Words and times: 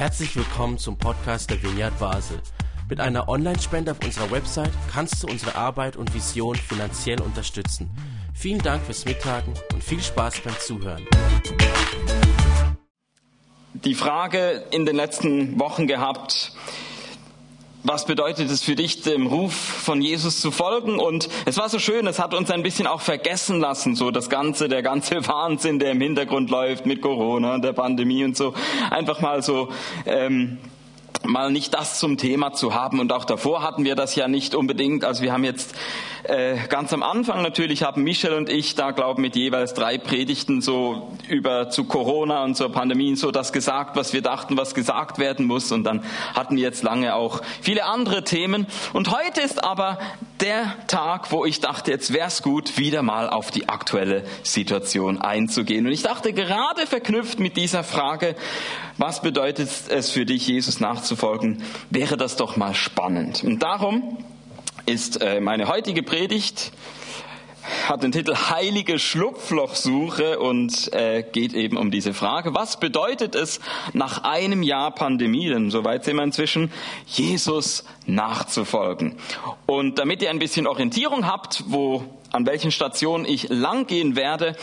Herzlich 0.00 0.34
willkommen 0.34 0.78
zum 0.78 0.96
Podcast 0.96 1.50
der 1.50 1.62
Vineyard 1.62 1.98
Basel. 1.98 2.40
Mit 2.88 3.00
einer 3.00 3.28
Online-Spende 3.28 3.90
auf 3.90 3.98
unserer 4.02 4.30
Website 4.30 4.72
kannst 4.90 5.22
du 5.22 5.26
unsere 5.26 5.56
Arbeit 5.56 5.98
und 5.98 6.14
Vision 6.14 6.56
finanziell 6.56 7.20
unterstützen. 7.20 7.90
Vielen 8.32 8.62
Dank 8.62 8.82
fürs 8.82 9.04
Mittagen 9.04 9.52
und 9.74 9.84
viel 9.84 10.00
Spaß 10.00 10.40
beim 10.40 10.58
Zuhören. 10.58 11.06
Die 13.74 13.94
Frage 13.94 14.64
in 14.70 14.86
den 14.86 14.96
letzten 14.96 15.60
Wochen 15.60 15.86
gehabt, 15.86 16.52
was 17.82 18.04
bedeutet 18.04 18.50
es 18.50 18.62
für 18.62 18.74
dich, 18.74 19.02
dem 19.02 19.26
Ruf 19.26 19.54
von 19.54 20.02
Jesus 20.02 20.40
zu 20.40 20.50
folgen? 20.50 20.98
Und 20.98 21.28
es 21.46 21.56
war 21.56 21.68
so 21.68 21.78
schön, 21.78 22.06
es 22.06 22.18
hat 22.18 22.34
uns 22.34 22.50
ein 22.50 22.62
bisschen 22.62 22.86
auch 22.86 23.00
vergessen 23.00 23.60
lassen, 23.60 23.94
so 23.94 24.10
das 24.10 24.28
Ganze, 24.28 24.68
der 24.68 24.82
ganze 24.82 25.26
Wahnsinn, 25.28 25.78
der 25.78 25.92
im 25.92 26.00
Hintergrund 26.00 26.50
läuft 26.50 26.86
mit 26.86 27.00
Corona 27.00 27.54
und 27.54 27.62
der 27.62 27.72
Pandemie 27.72 28.24
und 28.24 28.36
so. 28.36 28.54
Einfach 28.90 29.20
mal 29.20 29.42
so 29.42 29.68
ähm, 30.06 30.58
mal 31.24 31.50
nicht 31.50 31.74
das 31.74 31.98
zum 31.98 32.16
Thema 32.16 32.52
zu 32.52 32.74
haben. 32.74 33.00
Und 33.00 33.12
auch 33.12 33.24
davor 33.24 33.62
hatten 33.62 33.84
wir 33.84 33.94
das 33.94 34.14
ja 34.14 34.28
nicht 34.28 34.54
unbedingt. 34.54 35.04
Also 35.04 35.22
wir 35.22 35.32
haben 35.32 35.44
jetzt 35.44 35.74
äh, 36.24 36.56
ganz 36.68 36.92
am 36.92 37.02
Anfang 37.02 37.42
natürlich 37.42 37.82
haben 37.82 38.02
Michel 38.02 38.34
und 38.34 38.48
ich 38.48 38.74
da, 38.74 38.90
glaube 38.90 39.20
mit 39.20 39.36
jeweils 39.36 39.74
drei 39.74 39.98
Predigten 39.98 40.60
so 40.60 41.10
über 41.28 41.70
zu 41.70 41.84
Corona 41.84 42.44
und 42.44 42.56
zur 42.56 42.70
Pandemie 42.70 43.16
so 43.16 43.30
das 43.30 43.52
gesagt, 43.52 43.96
was 43.96 44.12
wir 44.12 44.22
dachten, 44.22 44.56
was 44.56 44.74
gesagt 44.74 45.18
werden 45.18 45.46
muss. 45.46 45.72
Und 45.72 45.84
dann 45.84 46.04
hatten 46.34 46.56
wir 46.56 46.62
jetzt 46.62 46.82
lange 46.82 47.14
auch 47.14 47.42
viele 47.62 47.84
andere 47.84 48.24
Themen. 48.24 48.66
Und 48.92 49.10
heute 49.10 49.40
ist 49.40 49.64
aber 49.64 49.98
der 50.40 50.74
Tag, 50.86 51.32
wo 51.32 51.44
ich 51.44 51.60
dachte, 51.60 51.90
jetzt 51.90 52.12
wäre 52.12 52.28
es 52.28 52.42
gut, 52.42 52.78
wieder 52.78 53.02
mal 53.02 53.28
auf 53.28 53.50
die 53.50 53.68
aktuelle 53.68 54.24
Situation 54.42 55.20
einzugehen. 55.20 55.86
Und 55.86 55.92
ich 55.92 56.02
dachte, 56.02 56.32
gerade 56.32 56.86
verknüpft 56.86 57.40
mit 57.40 57.56
dieser 57.56 57.84
Frage, 57.84 58.36
was 58.98 59.22
bedeutet 59.22 59.70
es 59.88 60.10
für 60.10 60.26
dich, 60.26 60.46
Jesus 60.46 60.80
nachzufolgen, 60.80 61.62
wäre 61.88 62.16
das 62.16 62.36
doch 62.36 62.56
mal 62.56 62.74
spannend. 62.74 63.42
Und 63.44 63.62
darum 63.62 64.18
ist 64.86 65.20
äh, 65.20 65.40
meine 65.40 65.68
heutige 65.68 66.02
Predigt 66.02 66.72
hat 67.88 68.02
den 68.02 68.12
Titel 68.12 68.34
Heilige 68.34 68.98
Schlupflochsuche 68.98 70.38
und 70.38 70.92
äh, 70.92 71.22
geht 71.22 71.52
eben 71.52 71.76
um 71.76 71.90
diese 71.90 72.14
Frage, 72.14 72.54
was 72.54 72.80
bedeutet 72.80 73.34
es 73.34 73.60
nach 73.92 74.24
einem 74.24 74.62
Jahr 74.62 74.94
Pandemie, 74.94 75.48
denn 75.48 75.70
soweit 75.70 76.04
sind 76.04 76.16
wir 76.16 76.24
inzwischen, 76.24 76.72
Jesus 77.06 77.84
nachzufolgen. 78.06 79.16
Und 79.66 79.98
damit 79.98 80.22
ihr 80.22 80.30
ein 80.30 80.38
bisschen 80.38 80.66
Orientierung 80.66 81.26
habt, 81.26 81.64
wo 81.66 82.04
an 82.32 82.46
welchen 82.46 82.70
Stationen 82.70 83.24
ich 83.24 83.48
lang 83.48 83.86
gehen 83.86 84.16
werde. 84.16 84.56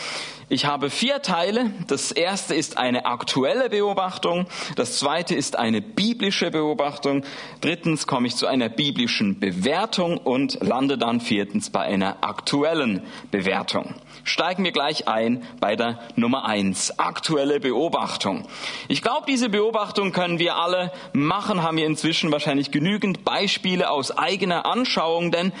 Ich 0.50 0.64
habe 0.64 0.88
vier 0.88 1.20
Teile. 1.20 1.72
Das 1.88 2.10
erste 2.10 2.54
ist 2.54 2.78
eine 2.78 3.04
aktuelle 3.04 3.68
Beobachtung. 3.68 4.46
Das 4.76 4.98
zweite 4.98 5.34
ist 5.34 5.58
eine 5.58 5.82
biblische 5.82 6.50
Beobachtung. 6.50 7.22
Drittens 7.60 8.06
komme 8.06 8.28
ich 8.28 8.36
zu 8.36 8.46
einer 8.46 8.70
biblischen 8.70 9.38
Bewertung 9.40 10.16
und 10.16 10.58
lande 10.62 10.96
dann 10.96 11.20
viertens 11.20 11.68
bei 11.68 11.80
einer 11.80 12.24
aktuellen 12.24 13.02
Bewertung 13.30 13.94
steigen 14.28 14.64
wir 14.64 14.72
gleich 14.72 15.08
ein 15.08 15.42
bei 15.60 15.76
der 15.76 15.98
Nummer 16.16 16.44
eins. 16.44 16.98
Aktuelle 16.98 17.60
Beobachtung. 17.60 18.46
Ich 18.88 19.02
glaube, 19.02 19.26
diese 19.26 19.48
Beobachtung 19.48 20.12
können 20.12 20.38
wir 20.38 20.56
alle 20.56 20.92
machen, 21.12 21.62
haben 21.62 21.76
wir 21.76 21.86
inzwischen 21.86 22.30
wahrscheinlich 22.30 22.70
genügend 22.70 23.24
Beispiele 23.24 23.90
aus 23.90 24.16
eigener 24.16 24.66
Anschauung, 24.66 25.32
denn 25.32 25.52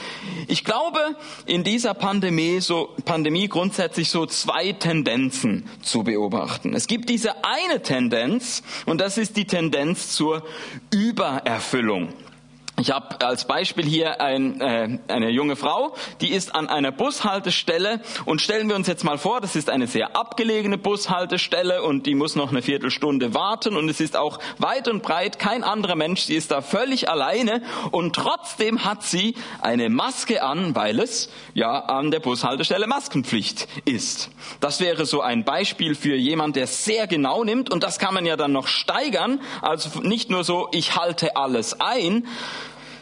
ich 0.46 0.64
glaube, 0.64 1.00
in 1.46 1.64
dieser 1.64 1.94
Pandemie, 1.94 2.60
so, 2.60 2.90
Pandemie 3.04 3.48
grundsätzlich 3.48 4.10
so 4.10 4.26
zwei 4.26 4.72
Tendenzen 4.78 5.68
zu 5.82 6.04
beobachten. 6.04 6.74
Es 6.74 6.86
gibt 6.86 7.08
diese 7.08 7.44
eine 7.44 7.82
Tendenz 7.82 8.62
und 8.86 9.00
das 9.00 9.18
ist 9.18 9.36
die 9.36 9.46
Tendenz 9.46 10.10
zur 10.14 10.44
Übererfüllung. 10.90 12.12
Ich 12.80 12.92
habe 12.92 13.26
als 13.26 13.44
Beispiel 13.44 13.84
hier 13.84 14.20
ein, 14.20 14.60
äh, 14.60 14.98
eine 15.08 15.30
junge 15.30 15.56
Frau, 15.56 15.96
die 16.20 16.30
ist 16.30 16.54
an 16.54 16.68
einer 16.68 16.92
Bushaltestelle. 16.92 18.00
Und 18.24 18.40
stellen 18.40 18.68
wir 18.68 18.76
uns 18.76 18.86
jetzt 18.86 19.02
mal 19.02 19.18
vor, 19.18 19.40
das 19.40 19.56
ist 19.56 19.68
eine 19.68 19.88
sehr 19.88 20.14
abgelegene 20.14 20.78
Bushaltestelle 20.78 21.82
und 21.82 22.06
die 22.06 22.14
muss 22.14 22.36
noch 22.36 22.50
eine 22.50 22.62
Viertelstunde 22.62 23.34
warten 23.34 23.76
und 23.76 23.88
es 23.88 24.00
ist 24.00 24.16
auch 24.16 24.38
weit 24.58 24.86
und 24.86 25.02
breit 25.02 25.40
kein 25.40 25.64
anderer 25.64 25.96
Mensch, 25.96 26.22
sie 26.22 26.36
ist 26.36 26.52
da 26.52 26.62
völlig 26.62 27.10
alleine. 27.10 27.62
Und 27.90 28.14
trotzdem 28.14 28.84
hat 28.84 29.02
sie 29.02 29.34
eine 29.60 29.88
Maske 29.88 30.44
an, 30.44 30.76
weil 30.76 31.00
es 31.00 31.30
ja 31.54 31.80
an 31.80 32.12
der 32.12 32.20
Bushaltestelle 32.20 32.86
Maskenpflicht 32.86 33.66
ist. 33.86 34.30
Das 34.60 34.78
wäre 34.78 35.04
so 35.04 35.20
ein 35.20 35.42
Beispiel 35.44 35.96
für 35.96 36.14
jemand, 36.14 36.54
der 36.54 36.68
sehr 36.68 37.08
genau 37.08 37.42
nimmt. 37.42 37.70
Und 37.72 37.82
das 37.82 37.98
kann 37.98 38.14
man 38.14 38.24
ja 38.24 38.36
dann 38.36 38.52
noch 38.52 38.68
steigern, 38.68 39.40
also 39.62 40.00
nicht 40.00 40.30
nur 40.30 40.44
so, 40.44 40.68
ich 40.70 40.94
halte 40.94 41.34
alles 41.34 41.80
ein, 41.80 42.24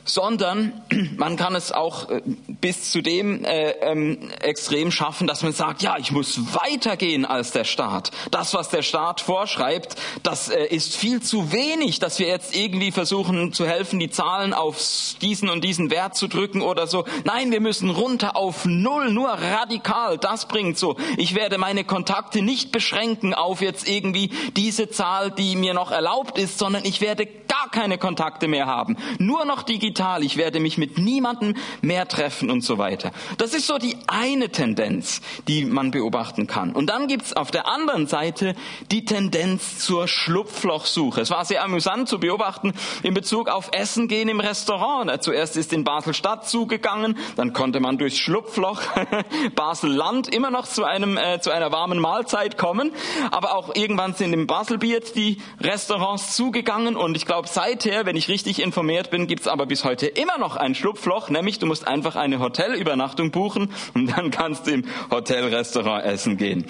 sondern 0.06 0.72
man 1.17 1.37
kann 1.37 1.55
es 1.55 1.72
auch 1.72 2.09
äh, 2.09 2.22
bis 2.61 2.91
zu 2.91 3.03
dem 3.03 3.44
äh, 3.44 3.71
ähm, 3.83 4.31
Extrem 4.41 4.91
schaffen, 4.91 5.27
dass 5.27 5.43
man 5.43 5.53
sagt, 5.53 5.83
ja, 5.83 5.97
ich 5.99 6.12
muss 6.12 6.55
weitergehen 6.55 7.27
als 7.27 7.50
der 7.50 7.65
Staat. 7.65 8.12
Das, 8.31 8.55
was 8.55 8.71
der 8.71 8.83
Staat 8.83 9.21
vorschreibt, 9.21 9.97
das 10.22 10.49
äh, 10.49 10.65
ist 10.66 10.97
viel 10.97 11.21
zu 11.21 11.53
wenig, 11.53 11.99
dass 11.99 12.19
wir 12.19 12.28
jetzt 12.28 12.56
irgendwie 12.56 12.93
versuchen 12.93 13.53
zu 13.53 13.66
helfen, 13.66 13.99
die 13.99 14.11
Zahlen 14.11 14.55
auf 14.55 14.78
diesen 15.21 15.50
und 15.50 15.65
diesen 15.65 15.91
Wert 15.91 16.16
zu 16.16 16.28
drücken 16.28 16.62
oder 16.62 16.87
so. 16.87 17.05
Nein, 17.25 17.50
wir 17.50 17.61
müssen 17.61 17.91
runter 17.91 18.37
auf 18.37 18.65
Null, 18.65 19.11
nur 19.11 19.28
radikal. 19.28 20.19
Das 20.19 20.47
bringt 20.47 20.78
so. 20.78 20.97
Ich 21.16 21.34
werde 21.34 21.59
meine 21.59 21.84
Kontakte 21.84 22.43
nicht 22.43 22.71
beschränken 22.72 23.34
auf 23.34 23.61
jetzt 23.61 23.89
irgendwie 23.89 24.31
diese 24.56 24.89
Zahl, 24.89 25.31
die 25.31 25.56
mir 25.56 25.75
noch 25.75 25.91
erlaubt 25.91 26.39
ist, 26.39 26.59
sondern 26.59 26.84
ich 26.84 27.00
werde 27.00 27.27
gar 27.27 27.71
keine 27.71 27.99
Kontakte 27.99 28.49
mehr 28.49 28.66
haben. 28.66 28.97
Nur 29.19 29.45
noch 29.45 29.62
digital. 29.62 29.96
Ich 30.23 30.37
werde 30.37 30.61
mich 30.61 30.79
mit 30.79 30.99
niemandem 30.99 31.55
mehr 31.83 32.07
treffen 32.07 32.51
und 32.51 32.62
so 32.62 32.79
weiter. 32.79 33.12
Das 33.39 33.55
ist 33.55 33.67
so 33.67 33.79
die 33.79 33.97
eine 34.07 34.51
Tendenz, 34.51 35.21
die 35.49 35.65
man 35.65 35.91
beobachten 35.91 36.47
kann. 36.47 36.73
Und 36.73 36.87
dann 36.91 37.09
gibt's 37.09 37.33
auf 37.33 37.51
der 37.51 37.67
anderen 37.67 38.07
Seite 38.07 38.55
die 38.91 39.05
Tendenz 39.05 39.79
zur 39.79 40.09
Schlupflochsuche. 40.09 41.21
Es 41.21 41.31
war 41.31 41.45
sehr 41.45 41.65
amüsant 41.65 42.09
zu 42.09 42.19
beobachten 42.19 42.75
in 43.03 43.15
Bezug 43.15 43.49
auf 43.49 43.71
Essen 43.73 44.09
gehen 44.09 44.29
im 44.29 44.41
Restaurant. 44.41 45.23
Zuerst 45.23 45.57
ist 45.57 45.73
in 45.73 45.84
Basel-Stadt 45.84 46.49
zugegangen, 46.49 47.17
dann 47.37 47.53
konnte 47.53 47.81
man 47.81 47.99
durchs 47.99 48.19
Schlupfloch 48.19 48.83
Basel-Land 49.55 50.28
immer 50.28 50.51
noch 50.51 50.67
zu 50.67 50.84
einem 50.84 51.17
äh, 51.17 51.41
zu 51.41 51.51
einer 51.51 51.73
warmen 51.73 51.99
Mahlzeit 51.99 52.59
kommen, 52.59 52.93
aber 53.31 53.57
auch 53.57 53.75
irgendwann 53.75 54.15
sind 54.15 54.33
im 54.33 54.47
Baselbiet 54.47 55.17
die 55.17 55.39
Restaurants 55.61 56.37
zugegangen 56.37 56.97
und 56.97 57.17
ich 57.17 57.25
glaube 57.25 57.49
seither, 57.49 58.05
wenn 58.05 58.17
ich 58.17 58.28
richtig 58.28 58.61
informiert 58.61 59.11
bin, 59.11 59.27
gibt 59.27 59.43
es 59.43 59.49
aber 59.49 59.67
bis 59.67 59.85
heute 59.86 60.06
immer 60.06 60.36
noch 60.36 60.56
ein 60.56 60.74
Schlupfloch, 60.74 61.30
nämlich 61.30 61.58
du 61.58 61.66
musst 61.66 61.86
einfach 61.86 62.16
eine 62.16 62.41
Hotelübernachtung 62.41 63.30
buchen 63.30 63.72
und 63.94 64.08
dann 64.08 64.30
kannst 64.30 64.66
du 64.66 64.72
im 64.72 64.84
Hotelrestaurant 65.10 66.04
essen 66.04 66.36
gehen. 66.36 66.66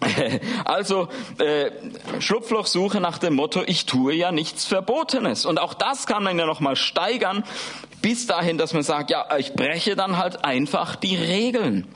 Also 0.64 1.08
äh, 1.38 1.70
Schlupflochsuche 2.20 3.00
nach 3.00 3.18
dem 3.18 3.34
Motto, 3.34 3.62
ich 3.66 3.86
tue 3.86 4.14
ja 4.14 4.32
nichts 4.32 4.64
Verbotenes. 4.64 5.44
Und 5.44 5.58
auch 5.58 5.74
das 5.74 6.06
kann 6.06 6.22
man 6.22 6.38
ja 6.38 6.46
nochmal 6.46 6.76
steigern, 6.76 7.44
bis 8.00 8.26
dahin, 8.26 8.58
dass 8.58 8.74
man 8.74 8.82
sagt, 8.82 9.10
ja, 9.10 9.26
ich 9.38 9.54
breche 9.54 9.96
dann 9.96 10.16
halt 10.16 10.44
einfach 10.44 10.94
die 10.96 11.16
Regeln. 11.16 11.86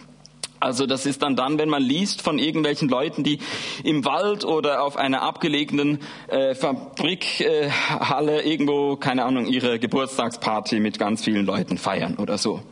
Also 0.63 0.87
das 0.87 1.07
ist 1.07 1.23
dann 1.23 1.35
dann, 1.35 1.59
wenn 1.59 1.69
man 1.69 1.83
liest 1.83 2.23
von 2.23 2.39
irgendwelchen 2.39 2.89
Leuten, 2.89 3.25
die 3.25 3.41
im 3.83 4.05
Wald 4.05 4.45
oder 4.45 4.85
auf 4.85 4.97
einer 4.97 5.23
abgelegenen 5.23 5.99
äh, 6.29 6.55
Fabrikhalle 6.55 8.43
äh, 8.43 8.51
irgendwo, 8.51 8.95
keine 8.97 9.25
Ahnung, 9.25 9.47
ihre 9.47 9.81
Geburtstagsparty 9.81 10.79
mit 10.79 11.01
ganz 11.01 11.25
vielen 11.25 11.47
Leuten 11.47 11.79
feiern 11.79 12.17
oder 12.17 12.39
so. 12.39 12.63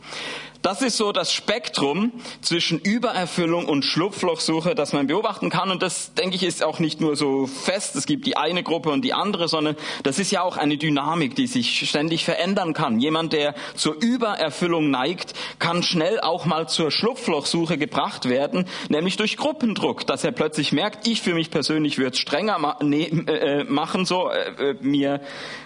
Das 0.61 0.83
ist 0.83 0.97
so 0.97 1.11
das 1.11 1.33
Spektrum 1.33 2.11
zwischen 2.41 2.79
Übererfüllung 2.79 3.65
und 3.65 3.83
Schlupflochsuche, 3.83 4.75
das 4.75 4.93
man 4.93 5.07
beobachten 5.07 5.49
kann. 5.49 5.71
Und 5.71 5.81
das, 5.81 6.13
denke 6.13 6.35
ich, 6.35 6.43
ist 6.43 6.63
auch 6.63 6.77
nicht 6.77 7.01
nur 7.01 7.15
so 7.15 7.47
fest, 7.47 7.95
es 7.95 8.05
gibt 8.05 8.27
die 8.27 8.37
eine 8.37 8.61
Gruppe 8.61 8.91
und 8.91 9.03
die 9.03 9.13
andere, 9.13 9.47
sondern 9.47 9.75
das 10.03 10.19
ist 10.19 10.31
ja 10.31 10.43
auch 10.43 10.57
eine 10.57 10.77
Dynamik, 10.77 11.35
die 11.35 11.47
sich 11.47 11.89
ständig 11.89 12.25
verändern 12.25 12.73
kann. 12.73 12.99
Jemand, 12.99 13.33
der 13.33 13.55
zur 13.75 13.95
Übererfüllung 13.99 14.91
neigt, 14.91 15.33
kann 15.57 15.81
schnell 15.81 16.19
auch 16.19 16.45
mal 16.45 16.69
zur 16.69 16.91
Schlupflochsuche 16.91 17.79
gebracht 17.79 18.29
werden, 18.29 18.67
nämlich 18.89 19.17
durch 19.17 19.37
Gruppendruck, 19.37 20.05
dass 20.05 20.23
er 20.23 20.31
plötzlich 20.31 20.71
merkt, 20.71 21.07
ich 21.07 21.21
für 21.21 21.33
mich 21.33 21.49
persönlich 21.49 21.97
würde 21.97 22.11
es 22.11 22.19
strenger 22.19 22.59
ma 22.59 22.77
ne 22.81 23.07
äh, 23.07 23.63
machen, 23.63 24.05
so, 24.05 24.29
äh, 24.29 24.71
äh, 24.71 24.75
mir 24.81 25.21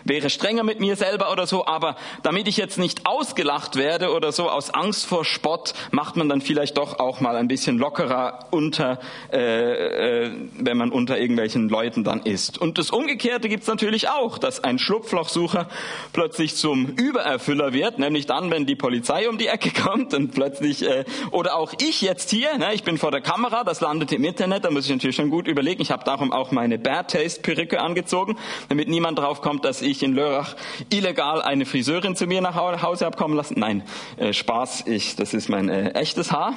wäre 0.05 0.29
strenger 0.29 0.63
mit 0.63 0.79
mir 0.79 0.95
selber 0.95 1.31
oder 1.31 1.47
so, 1.47 1.65
aber 1.65 1.97
damit 2.23 2.47
ich 2.47 2.55
jetzt 2.55 2.77
nicht 2.77 3.05
ausgelacht 3.05 3.75
werde 3.75 4.11
oder 4.13 4.31
so 4.31 4.49
aus 4.49 4.69
Angst, 4.69 4.84
Angst 4.85 5.07
vor 5.07 5.25
Spott 5.25 5.73
macht 5.89 6.15
man 6.15 6.29
dann 6.29 6.41
vielleicht 6.41 6.77
doch 6.77 6.99
auch 6.99 7.19
mal 7.19 7.35
ein 7.37 7.47
bisschen 7.47 7.79
lockerer 7.79 8.45
unter, 8.51 8.99
äh, 9.33 10.25
äh, 10.27 10.31
wenn 10.59 10.77
man 10.77 10.91
unter 10.91 11.17
irgendwelchen 11.17 11.69
Leuten 11.69 12.03
dann 12.03 12.21
ist. 12.21 12.59
Und 12.59 12.77
das 12.77 12.91
Umgekehrte 12.91 13.49
gibt's 13.49 13.65
natürlich 13.65 14.09
auch, 14.09 14.37
dass 14.37 14.63
ein 14.63 14.77
Schlupflochsucher 14.77 15.67
plötzlich 16.13 16.55
zum 16.55 16.85
Übererfüller 16.85 17.73
wird, 17.73 17.97
nämlich 17.97 18.27
dann, 18.27 18.51
wenn 18.51 18.67
die 18.67 18.75
Polizei 18.75 19.27
um 19.27 19.39
die 19.39 19.47
Ecke 19.47 19.71
kommt 19.81 20.13
und 20.13 20.35
plötzlich, 20.35 20.87
äh, 20.87 21.03
oder 21.31 21.55
auch 21.55 21.73
ich 21.81 22.03
jetzt 22.03 22.29
hier, 22.29 22.55
ne, 22.59 22.75
ich 22.75 22.83
bin 22.83 22.99
vor 22.99 23.09
der 23.09 23.21
Kamera, 23.21 23.63
das 23.63 23.81
landet 23.81 24.11
im 24.11 24.23
Internet, 24.23 24.65
da 24.65 24.69
muss 24.69 24.85
ich 24.85 24.91
natürlich 24.91 25.15
schon 25.15 25.31
gut 25.31 25.47
überlegen. 25.47 25.81
Ich 25.81 25.89
habe 25.89 26.03
darum 26.03 26.31
auch 26.31 26.51
meine 26.51 26.77
Bad 26.77 27.09
Taste 27.09 27.41
Perücke 27.41 27.81
angezogen, 27.81 28.37
damit 28.69 28.87
niemand 28.87 29.17
drauf 29.17 29.41
kommt, 29.41 29.65
dass 29.65 29.81
ich 29.81 30.03
in 30.03 30.13
Lörrach 30.13 30.55
illegal 30.91 31.41
eine 31.41 31.65
Friseurin 31.65 32.15
zu 32.15 32.27
mir 32.27 32.41
nach 32.41 32.53
Hause 32.55 33.05
habe 33.05 33.17
kommen 33.17 33.35
lassen. 33.35 33.55
Nein, 33.57 33.81
äh, 34.17 34.31
Spaß, 34.31 34.74
ich, 34.85 35.15
das 35.15 35.33
ist 35.33 35.49
mein 35.49 35.69
äh, 35.69 35.91
echtes 35.91 36.31
Haar. 36.31 36.55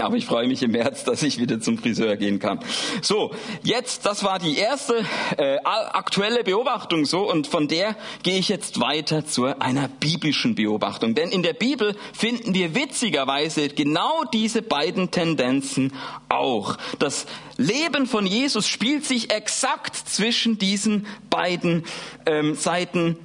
Aber 0.00 0.16
ich 0.16 0.26
freue 0.26 0.46
mich 0.46 0.62
im 0.62 0.72
März, 0.72 1.04
dass 1.04 1.22
ich 1.22 1.38
wieder 1.38 1.60
zum 1.60 1.78
Friseur 1.78 2.16
gehen 2.16 2.38
kann. 2.38 2.60
So, 3.02 3.32
jetzt, 3.62 4.06
das 4.06 4.24
war 4.24 4.38
die 4.38 4.56
erste 4.56 5.04
äh, 5.36 5.58
aktuelle 5.64 6.44
Beobachtung 6.44 7.04
so 7.04 7.30
und 7.30 7.46
von 7.46 7.68
der 7.68 7.96
gehe 8.22 8.38
ich 8.38 8.48
jetzt 8.48 8.80
weiter 8.80 9.26
zu 9.26 9.46
einer 9.46 9.88
biblischen 9.88 10.54
Beobachtung. 10.54 11.14
Denn 11.14 11.30
in 11.30 11.42
der 11.42 11.52
Bibel 11.52 11.96
finden 12.12 12.54
wir 12.54 12.74
witzigerweise 12.74 13.68
genau 13.68 14.24
diese 14.32 14.62
beiden 14.62 15.10
Tendenzen 15.10 15.92
auch. 16.28 16.76
Das 16.98 17.26
Leben 17.56 18.06
von 18.06 18.26
Jesus 18.26 18.66
spielt 18.68 19.04
sich 19.04 19.30
exakt 19.30 19.96
zwischen 19.96 20.58
diesen 20.58 21.06
beiden 21.28 21.84
ähm, 22.26 22.54
Seiten 22.54 23.18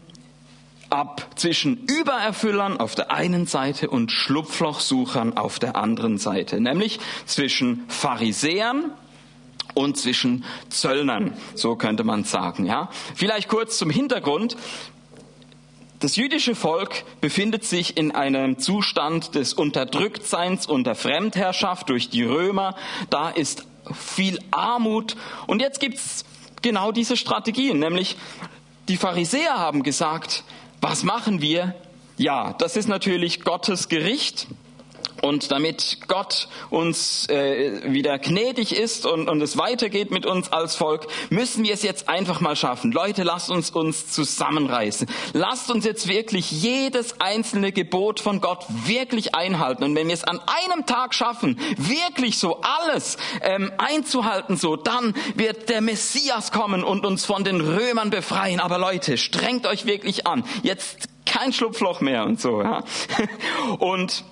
ab 0.90 1.28
zwischen 1.36 1.86
Übererfüllern 1.86 2.80
auf 2.80 2.96
der 2.96 3.12
einen 3.12 3.46
Seite 3.46 3.90
und 3.90 4.12
Schlupflochsuchern 4.12 5.38
auf 5.38 5.60
der 5.60 5.76
anderen 5.76 6.18
Seite, 6.18 6.60
nämlich 6.62 7.00
zwischen 7.26 7.84
Pharisäern 7.90 8.92
und 9.74 9.98
zwischen 9.98 10.44
Zöllnern, 10.70 11.34
so 11.54 11.76
könnte 11.76 12.04
man 12.04 12.24
sagen, 12.24 12.66
ja. 12.66 12.90
Vielleicht 13.16 13.48
kurz 13.48 13.78
zum 13.78 13.90
Hintergrund. 13.90 14.58
Das 16.00 16.16
jüdische 16.16 16.54
Volk 16.56 17.04
befindet 17.22 17.64
sich 17.64 17.98
in 17.98 18.12
einem 18.12 18.60
Zustand 18.60 19.34
des 19.36 19.54
Unterdrücktseins 19.54 20.68
unter 20.68 20.94
Fremdherrschaft 20.94 21.90
durch 21.90 22.10
die 22.10 22.24
Römer. 22.24 22.76
Da 23.10 23.30
ist 23.30 23.66
viel 23.94 24.40
Armut. 24.52 25.16
Und 25.48 25.60
jetzt 25.60 25.80
gibt's 25.80 26.24
genau 26.62 26.92
diese 26.92 27.18
Strategien, 27.18 27.80
nämlich 27.80 28.16
die 28.90 28.98
Pharisäer 28.98 29.58
haben 29.58 29.84
gesagt, 29.84 30.44
was 30.82 31.04
machen 31.04 31.42
wir? 31.42 31.76
Ja, 32.18 32.54
das 32.54 32.76
ist 32.76 32.88
natürlich 32.88 33.42
Gottes 33.42 33.90
Gericht. 33.90 34.48
Und 35.22 35.52
damit 35.52 36.00
Gott 36.08 36.48
uns 36.70 37.28
äh, 37.30 37.92
wieder 37.92 38.20
gnädig 38.20 38.76
ist 38.78 39.06
und, 39.06 39.30
und 39.30 39.42
es 39.42 39.58
weitergeht 39.58 40.12
mit 40.12 40.26
uns 40.26 40.52
als 40.52 40.76
Volk, 40.76 41.08
müssen 41.30 41.64
wir 41.64 41.74
es 41.74 41.84
jetzt 41.84 42.10
einfach 42.10 42.42
mal 42.42 42.56
schaffen. 42.56 42.92
Leute, 42.92 43.24
lasst 43.24 43.50
uns 43.50 43.72
uns 43.72 44.12
zusammenreißen. 44.12 45.08
Lasst 45.34 45.72
uns 45.72 45.86
jetzt 45.86 46.08
wirklich 46.08 46.52
jedes 46.52 47.20
einzelne 47.20 47.72
Gebot 47.72 48.20
von 48.20 48.42
Gott 48.42 48.66
wirklich 48.86 49.36
einhalten. 49.36 49.84
Und 49.84 49.96
wenn 49.96 50.08
wir 50.08 50.14
es 50.14 50.24
an 50.24 50.40
einem 50.40 50.86
Tag 50.86 51.14
schaffen, 51.14 51.60
wirklich 51.78 52.38
so 52.38 52.62
alles 52.62 53.18
ähm, 53.42 53.72
einzuhalten, 53.78 54.58
so, 54.58 54.76
dann 54.76 55.16
wird 55.36 55.70
der 55.70 55.82
Messias 55.82 56.52
kommen 56.52 56.84
und 56.84 57.06
uns 57.06 57.26
von 57.26 57.44
den 57.44 57.62
Römern 57.62 58.10
befreien. 58.10 58.60
Aber 58.60 58.78
Leute, 58.78 59.18
strengt 59.18 59.66
euch 59.66 59.86
wirklich 59.86 60.28
an. 60.28 60.44
Jetzt 60.64 61.10
kein 61.26 61.54
Schlupfloch 61.54 62.02
mehr 62.02 62.26
und 62.26 62.40
so. 62.40 62.62
Ja. 62.62 62.84
Und 63.80 64.24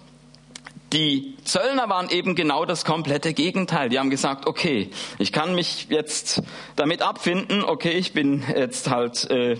die 0.96 1.36
Zöllner 1.44 1.90
waren 1.90 2.10
eben 2.10 2.36
genau 2.36 2.64
das 2.64 2.86
komplette 2.86 3.34
Gegenteil. 3.34 3.90
Die 3.90 4.00
haben 4.00 4.10
gesagt, 4.10 4.48
okay, 4.48 4.90
ich 5.20 5.34
kann 5.34 5.54
mich 5.54 5.88
jetzt 5.90 6.42
damit 6.78 7.02
abfinden, 7.02 7.66
okay, 7.66 7.92
ich 7.92 8.14
bin 8.14 8.44
jetzt 8.56 8.90
halt 8.90 9.30
äh, 9.30 9.58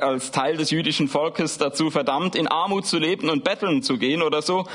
als 0.00 0.32
Teil 0.32 0.56
des 0.56 0.70
jüdischen 0.70 1.06
Volkes 1.06 1.58
dazu 1.58 1.90
verdammt, 1.90 2.34
in 2.34 2.48
Armut 2.48 2.86
zu 2.86 2.98
leben 2.98 3.30
und 3.30 3.44
betteln 3.44 3.84
zu 3.84 3.98
gehen 3.98 4.20
oder 4.20 4.42
so. 4.42 4.66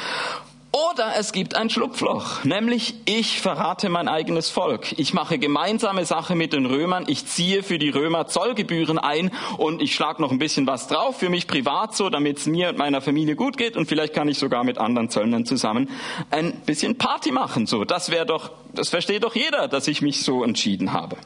Oder 0.74 1.16
es 1.18 1.34
gibt 1.34 1.58
ein 1.58 1.70
Schlupfloch, 1.70 2.46
nämlich 2.46 2.94
ich 3.04 3.42
verrate 3.42 3.90
mein 3.90 4.08
eigenes 4.08 4.50
Volk. 4.50 4.98
Ich 4.98 5.14
mache 5.14 5.38
gemeinsame 5.38 6.06
Sache 6.06 6.34
mit 6.34 6.54
den 6.54 6.66
Römern, 6.66 7.04
ich 7.08 7.26
ziehe 7.26 7.62
für 7.62 7.78
die 7.78 7.90
Römer 7.90 8.28
Zollgebühren 8.28 8.98
ein 8.98 9.32
und 9.58 9.82
ich 9.82 9.94
schlage 9.94 10.22
noch 10.22 10.32
ein 10.32 10.40
bisschen 10.40 10.68
was 10.68 10.88
drauf 10.88 11.20
für 11.20 11.28
mich 11.28 11.48
privat 11.48 11.94
so, 11.94 12.10
damit 12.10 12.38
es 12.38 12.46
mir 12.46 12.70
und 12.70 12.78
meiner 12.78 13.02
Familie 13.02 13.36
gut 13.36 13.58
geht 13.58 13.76
und 13.76 13.86
vielleicht 13.88 14.14
kann 14.14 14.30
ich 14.30 14.38
sogar 14.38 14.64
mit 14.64 14.78
anderen 14.78 15.10
Zöllnern 15.10 15.46
zusammen 15.46 15.90
ein 16.30 16.54
bisschen 16.66 16.98
Party 16.98 17.34
machen. 17.34 17.68
So, 17.68 17.84
das 17.84 18.10
wäre 18.10 18.26
doch, 18.26 18.52
das 18.74 18.88
versteht 18.88 19.26
doch 19.26 19.36
jeder, 19.36 19.68
dass 19.68 19.90
ich 19.90 20.02
mich 20.02 20.24
so 20.24 20.42
entschieden 20.42 20.94
habe. 20.94 21.18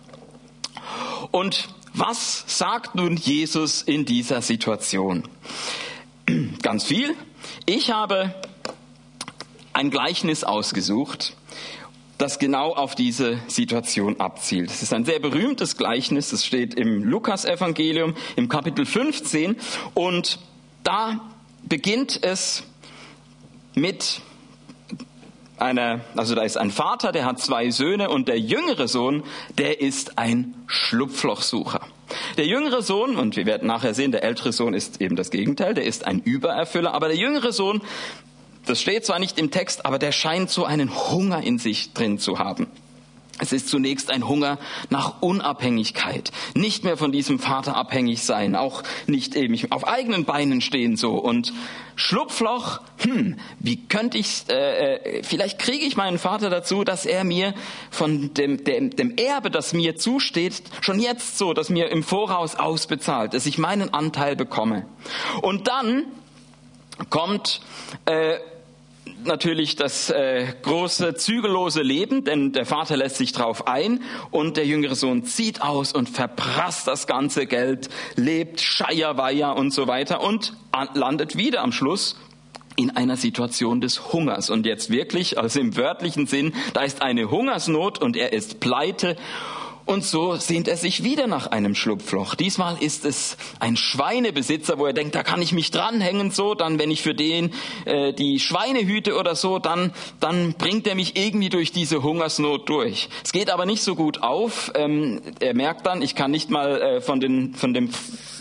Und 1.29 1.69
was 1.93 2.45
sagt 2.47 2.95
nun 2.95 3.15
Jesus 3.15 3.83
in 3.83 4.05
dieser 4.05 4.41
Situation? 4.41 5.23
Ganz 6.63 6.85
viel. 6.85 7.15
Ich 7.67 7.91
habe 7.91 8.33
ein 9.75 9.91
Gleichnis 9.91 10.45
ausgesucht, 10.45 11.35
das 12.17 12.39
genau 12.39 12.73
auf 12.73 12.95
diese 12.95 13.39
Situation 13.47 14.21
abzielt. 14.21 14.71
Es 14.71 14.81
ist 14.81 14.93
ein 14.93 15.03
sehr 15.03 15.19
berühmtes 15.19 15.75
Gleichnis, 15.75 16.29
das 16.29 16.45
steht 16.45 16.75
im 16.75 17.03
Lukas-Evangelium 17.03 18.15
im 18.37 18.47
Kapitel 18.47 18.85
15 18.85 19.57
und 19.93 20.39
da 20.83 21.19
beginnt 21.63 22.23
es 22.23 22.63
mit 23.73 24.21
einer, 25.57 25.99
also 26.15 26.35
da 26.35 26.43
ist 26.43 26.57
ein 26.57 26.71
Vater, 26.71 27.11
der 27.11 27.25
hat 27.25 27.41
zwei 27.41 27.69
Söhne 27.69 28.09
und 28.09 28.29
der 28.29 28.39
jüngere 28.39 28.87
Sohn, 28.87 29.23
der 29.57 29.81
ist 29.81 30.17
ein 30.17 30.53
Schlupflochsucher. 30.67 31.81
Der 32.37 32.45
jüngere 32.45 32.81
Sohn, 32.81 33.17
und 33.17 33.35
wir 33.35 33.45
werden 33.45 33.67
nachher 33.67 33.93
sehen, 33.93 34.11
der 34.13 34.23
ältere 34.23 34.53
Sohn 34.53 34.73
ist 34.73 35.01
eben 35.01 35.17
das 35.17 35.31
Gegenteil, 35.31 35.73
der 35.73 35.83
ist 35.83 36.05
ein 36.05 36.21
Übererfüller, 36.21 36.93
aber 36.93 37.07
der 37.07 37.17
jüngere 37.17 37.51
Sohn, 37.51 37.81
das 38.65 38.81
steht 38.81 39.05
zwar 39.05 39.19
nicht 39.19 39.37
im 39.37 39.51
Text, 39.51 39.85
aber 39.85 39.99
der 39.99 40.11
scheint 40.11 40.49
so 40.49 40.65
einen 40.65 40.93
Hunger 41.11 41.41
in 41.41 41.57
sich 41.57 41.93
drin 41.93 42.19
zu 42.19 42.39
haben. 42.39 42.67
Es 43.37 43.51
ist 43.51 43.67
zunächst 43.67 44.11
ein 44.11 44.29
Hunger 44.29 44.57
nach 44.89 45.21
Unabhängigkeit, 45.21 46.31
nicht 46.53 46.85
mehr 46.85 46.95
von 46.95 47.11
diesem 47.11 47.37
Vater 47.37 47.75
abhängig 47.75 48.23
sein, 48.23 48.55
auch 48.55 48.81
nicht 49.07 49.35
eben 49.35 49.59
auf 49.71 49.85
eigenen 49.85 50.23
Beinen 50.23 50.61
stehen 50.61 50.95
so 50.95 51.15
und 51.15 51.51
Schlupfloch. 51.97 52.79
Hm, 52.99 53.37
wie 53.59 53.87
könnte 53.87 54.17
ich? 54.17 54.45
Äh, 54.47 54.95
äh, 54.95 55.23
vielleicht 55.23 55.59
kriege 55.59 55.85
ich 55.85 55.97
meinen 55.97 56.17
Vater 56.17 56.49
dazu, 56.49 56.85
dass 56.85 57.05
er 57.05 57.25
mir 57.25 57.53
von 57.91 58.33
dem, 58.33 58.63
dem, 58.63 58.91
dem 58.91 59.17
Erbe, 59.17 59.51
das 59.51 59.73
mir 59.73 59.97
zusteht, 59.97 60.63
schon 60.79 61.01
jetzt 61.01 61.37
so, 61.37 61.53
dass 61.53 61.69
mir 61.69 61.89
im 61.89 62.03
Voraus 62.03 62.55
ausbezahlt, 62.55 63.33
dass 63.33 63.45
ich 63.45 63.57
meinen 63.57 63.93
Anteil 63.93 64.37
bekomme. 64.37 64.85
Und 65.41 65.67
dann 65.67 66.05
kommt 67.09 67.59
äh, 68.05 68.37
natürlich 69.23 69.75
das 69.75 70.09
äh, 70.09 70.47
große 70.61 71.15
zügellose 71.15 71.81
Leben, 71.81 72.23
denn 72.23 72.51
der 72.51 72.65
Vater 72.65 72.97
lässt 72.97 73.17
sich 73.17 73.31
drauf 73.31 73.67
ein 73.67 74.01
und 74.31 74.57
der 74.57 74.65
jüngere 74.65 74.95
Sohn 74.95 75.23
zieht 75.23 75.61
aus 75.61 75.93
und 75.93 76.09
verprasst 76.09 76.87
das 76.87 77.07
ganze 77.07 77.45
Geld, 77.45 77.89
lebt 78.15 78.61
Scheierweier 78.61 79.55
und 79.55 79.71
so 79.71 79.87
weiter 79.87 80.21
und 80.21 80.53
landet 80.93 81.37
wieder 81.37 81.61
am 81.61 81.71
Schluss 81.71 82.17
in 82.75 82.91
einer 82.91 83.15
Situation 83.15 83.81
des 83.81 84.11
Hungers. 84.11 84.49
Und 84.49 84.65
jetzt 84.65 84.89
wirklich, 84.89 85.37
also 85.37 85.59
im 85.59 85.77
wörtlichen 85.77 86.27
Sinn, 86.27 86.53
da 86.73 86.81
ist 86.81 87.01
eine 87.01 87.31
Hungersnot 87.31 88.01
und 88.01 88.17
er 88.17 88.33
ist 88.33 88.59
pleite 88.59 89.15
und 89.85 90.03
so 90.03 90.35
sehnt 90.35 90.67
er 90.67 90.77
sich 90.77 91.03
wieder 91.03 91.27
nach 91.27 91.47
einem 91.47 91.75
Schlupfloch. 91.75 92.33
Diesmal 92.35 92.81
ist 92.81 93.05
es 93.05 93.37
ein 93.59 93.77
Schweinebesitzer, 93.77 94.79
wo 94.79 94.85
er 94.87 94.93
denkt, 94.93 95.13
da 95.13 95.21
kann 95.21 95.41
ich 95.41 95.51
mich 95.51 95.69
dranhängen, 95.69 96.31
so, 96.31 96.55
dann 96.55 96.79
wenn 96.79 96.89
ich 96.89 97.03
für 97.03 97.13
den 97.13 97.51
äh, 97.85 98.11
die 98.13 98.39
Schweine 98.39 98.79
hüte 98.79 99.15
oder 99.15 99.35
so, 99.35 99.59
dann, 99.59 99.93
dann 100.19 100.53
bringt 100.53 100.87
er 100.87 100.95
mich 100.95 101.15
irgendwie 101.15 101.49
durch 101.49 101.71
diese 101.71 102.01
Hungersnot 102.01 102.67
durch. 102.67 103.09
Es 103.23 103.31
geht 103.31 103.51
aber 103.51 103.65
nicht 103.65 103.83
so 103.83 103.95
gut 103.95 104.23
auf. 104.23 104.71
Ähm, 104.73 105.21
er 105.39 105.53
merkt 105.53 105.85
dann, 105.85 106.01
ich 106.01 106.15
kann 106.15 106.31
nicht 106.31 106.49
mal 106.49 106.81
äh, 106.81 107.01
von, 107.01 107.19
den, 107.19 107.53
von 107.53 107.73
dem 107.73 107.89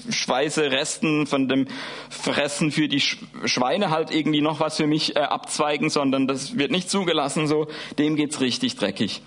Schweißeresten, 0.09 1.27
von 1.27 1.49
dem 1.49 1.67
Fressen 2.09 2.71
für 2.71 2.89
die 2.89 3.01
Schweine 3.01 3.91
halt 3.91 4.11
irgendwie 4.11 4.41
noch 4.41 4.61
was 4.61 4.77
für 4.77 4.87
mich 4.87 5.17
äh, 5.17 5.21
abzweigen, 5.21 5.91
sondern 5.91 6.27
das 6.27 6.57
wird 6.57 6.71
nicht 6.71 6.89
zugelassen, 6.89 7.47
so, 7.47 7.67
dem 7.99 8.17
geht's 8.17 8.41
richtig 8.41 8.77
dreckig. 8.77 9.21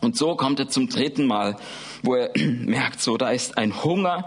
Und 0.00 0.16
so 0.16 0.36
kommt 0.36 0.60
er 0.60 0.68
zum 0.68 0.88
dritten 0.88 1.26
Mal, 1.26 1.56
wo 2.02 2.14
er 2.14 2.30
merkt, 2.36 3.00
so, 3.00 3.16
da 3.16 3.30
ist 3.30 3.58
ein 3.58 3.82
Hunger 3.84 4.24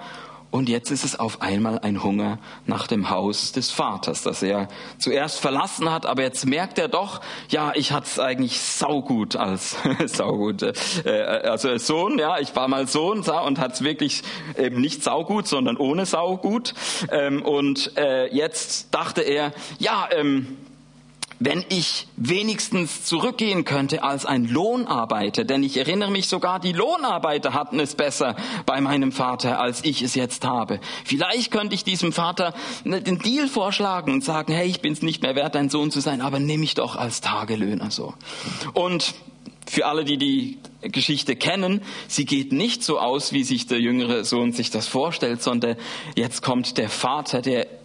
Und 0.52 0.68
jetzt 0.68 0.92
ist 0.92 1.06
es 1.06 1.18
auf 1.18 1.42
einmal 1.42 1.80
ein 1.80 2.04
Hunger 2.04 2.38
nach 2.66 2.86
dem 2.86 3.10
Haus 3.10 3.54
des 3.54 3.72
Vaters, 3.72 4.22
das 4.22 4.44
er 4.44 4.68
zuerst 4.98 5.40
verlassen 5.40 5.90
hat, 5.90 6.06
aber 6.06 6.24
jetzt 6.24 6.46
merkt 6.46 6.78
er 6.78 6.90
doch, 6.90 7.22
ja, 7.50 7.72
ich 7.74 7.94
hatte 7.94 8.08
es 8.08 8.20
eigentlich 8.20 8.60
saugut 8.60 9.38
als 9.38 9.78
saugut, 10.08 10.62
äh, 11.06 11.22
also 11.44 11.70
als 11.70 11.88
Sohn, 11.88 12.20
ja, 12.20 12.38
ich 12.40 12.54
war 12.54 12.68
mal 12.68 12.86
Sohn 12.88 13.22
und 13.22 13.60
hat 13.60 13.74
es 13.74 13.84
wirklich 13.84 14.24
eben 14.58 14.82
nicht 14.82 15.04
saugut, 15.04 15.48
sondern 15.48 15.78
ohne 15.78 16.06
saugut. 16.06 16.74
Ähm, 17.10 17.44
und 17.44 17.96
äh, 17.98 18.28
jetzt 18.34 18.94
dachte 18.94 19.22
er, 19.22 19.54
ja, 19.80 20.10
ähm, 20.12 20.58
wenn 21.44 21.66
ich 21.70 22.08
wenigstens 22.18 23.04
zurückgehen 23.04 23.66
könnte 23.66 24.04
als 24.04 24.28
ein 24.28 24.46
Lohnarbeiter, 24.46 25.44
denn 25.44 25.64
ich 25.64 25.76
erinnere 25.76 26.12
mich 26.12 26.28
sogar, 26.28 26.60
die 26.60 26.72
Lohnarbeiter 26.72 27.56
hatten 27.56 27.80
es 27.80 27.96
besser 27.96 28.36
bei 28.68 28.80
meinem 28.80 29.12
Vater, 29.12 29.60
als 29.60 29.84
ich 29.84 30.04
es 30.04 30.14
jetzt 30.14 30.46
habe. 30.46 30.80
Vielleicht 31.04 31.50
könnte 31.50 31.74
ich 31.74 31.84
diesem 31.84 32.14
Vater 32.14 32.54
den 32.86 33.18
Deal 33.18 33.48
vorschlagen 33.48 34.14
und 34.14 34.24
sagen, 34.24 34.54
hey, 34.54 34.68
ich 34.68 34.82
bin 34.82 34.94
es 34.94 35.02
nicht 35.02 35.24
mehr 35.24 35.34
wert, 35.34 35.56
dein 35.56 35.72
Sohn 35.72 35.90
zu 35.90 36.00
sein, 36.00 36.22
aber 36.22 36.40
nimm 36.40 36.60
mich 36.60 36.76
doch 36.76 36.96
als 36.96 37.22
Tagelöhner 37.22 37.90
so. 37.90 38.14
Und 38.74 39.16
für 39.68 39.88
alle, 39.88 40.06
die 40.06 40.18
die 40.18 40.60
Geschichte 40.84 41.36
kennen, 41.36 41.82
sie 42.08 42.26
geht 42.26 42.52
nicht 42.52 42.84
so 42.84 43.00
aus, 43.00 43.34
wie 43.34 43.44
sich 43.44 43.66
der 43.66 43.80
jüngere 43.80 44.26
Sohn 44.26 44.52
sich 44.52 44.70
das 44.70 44.88
vorstellt, 44.88 45.42
sondern 45.42 45.76
jetzt 46.16 46.44
kommt 46.44 46.78
der 46.78 46.90
Vater, 46.90 47.42
der 47.42 47.81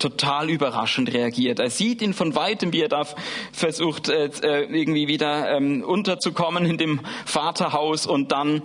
total 0.00 0.50
überraschend 0.50 1.12
reagiert. 1.12 1.60
Er 1.60 1.70
sieht 1.70 2.02
ihn 2.02 2.14
von 2.14 2.34
weitem, 2.34 2.72
wie 2.72 2.82
er 2.82 2.88
da 2.88 3.04
versucht, 3.52 4.08
äh, 4.08 4.30
äh, 4.42 4.64
irgendwie 4.64 5.06
wieder 5.06 5.56
ähm, 5.56 5.84
unterzukommen 5.84 6.66
in 6.66 6.78
dem 6.78 7.00
Vaterhaus 7.24 8.06
und 8.06 8.32
dann 8.32 8.62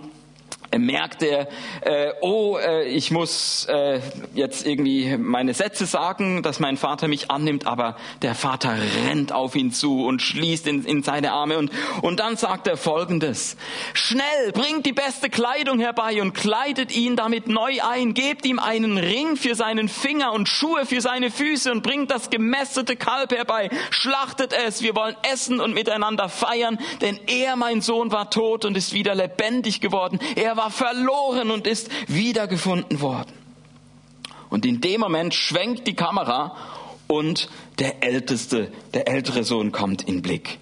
merkt 0.76 1.22
er, 1.22 1.48
äh, 1.82 2.12
oh, 2.20 2.58
äh, 2.58 2.84
ich 2.88 3.10
muss 3.10 3.66
äh, 3.68 4.00
jetzt 4.34 4.66
irgendwie 4.66 5.16
meine 5.16 5.54
Sätze 5.54 5.86
sagen, 5.86 6.42
dass 6.42 6.60
mein 6.60 6.76
Vater 6.76 7.08
mich 7.08 7.30
annimmt, 7.30 7.66
aber 7.66 7.96
der 8.22 8.34
Vater 8.34 8.74
rennt 9.06 9.32
auf 9.32 9.54
ihn 9.54 9.72
zu 9.72 10.04
und 10.04 10.22
schließt 10.22 10.66
in, 10.66 10.84
in 10.84 11.02
seine 11.02 11.32
Arme 11.32 11.58
und, 11.58 11.70
und 12.02 12.20
dann 12.20 12.36
sagt 12.36 12.66
er 12.66 12.76
folgendes, 12.76 13.56
schnell, 13.94 14.52
bringt 14.52 14.86
die 14.86 14.92
beste 14.92 15.30
Kleidung 15.30 15.78
herbei 15.78 16.20
und 16.20 16.34
kleidet 16.34 16.94
ihn 16.94 17.16
damit 17.16 17.48
neu 17.48 17.80
ein, 17.82 18.14
gebt 18.14 18.44
ihm 18.46 18.58
einen 18.58 18.98
Ring 18.98 19.36
für 19.36 19.54
seinen 19.54 19.88
Finger 19.88 20.32
und 20.32 20.48
Schuhe 20.48 20.86
für 20.86 21.00
seine 21.00 21.30
Füße 21.30 21.70
und 21.70 21.82
bringt 21.82 22.10
das 22.10 22.30
gemästete 22.30 22.96
Kalb 22.96 23.32
herbei, 23.32 23.70
schlachtet 23.90 24.52
es, 24.52 24.82
wir 24.82 24.94
wollen 24.94 25.16
essen 25.32 25.60
und 25.60 25.74
miteinander 25.74 26.28
feiern, 26.28 26.78
denn 27.00 27.18
er, 27.26 27.56
mein 27.56 27.80
Sohn, 27.80 28.12
war 28.12 28.30
tot 28.30 28.64
und 28.64 28.76
ist 28.76 28.92
wieder 28.92 29.14
lebendig 29.14 29.80
geworden, 29.80 30.18
er 30.34 30.55
war 30.56 30.66
war 30.66 30.70
verloren 30.70 31.50
und 31.50 31.66
ist 31.66 31.90
wiedergefunden 32.08 33.00
worden. 33.00 33.32
Und 34.48 34.64
in 34.64 34.80
dem 34.80 35.00
Moment 35.00 35.34
schwenkt 35.34 35.86
die 35.86 35.94
Kamera 35.94 36.56
und 37.06 37.48
der 37.78 38.02
älteste, 38.02 38.72
der 38.94 39.08
ältere 39.08 39.44
Sohn 39.44 39.72
kommt 39.72 40.02
in 40.02 40.22
Blick. 40.22 40.58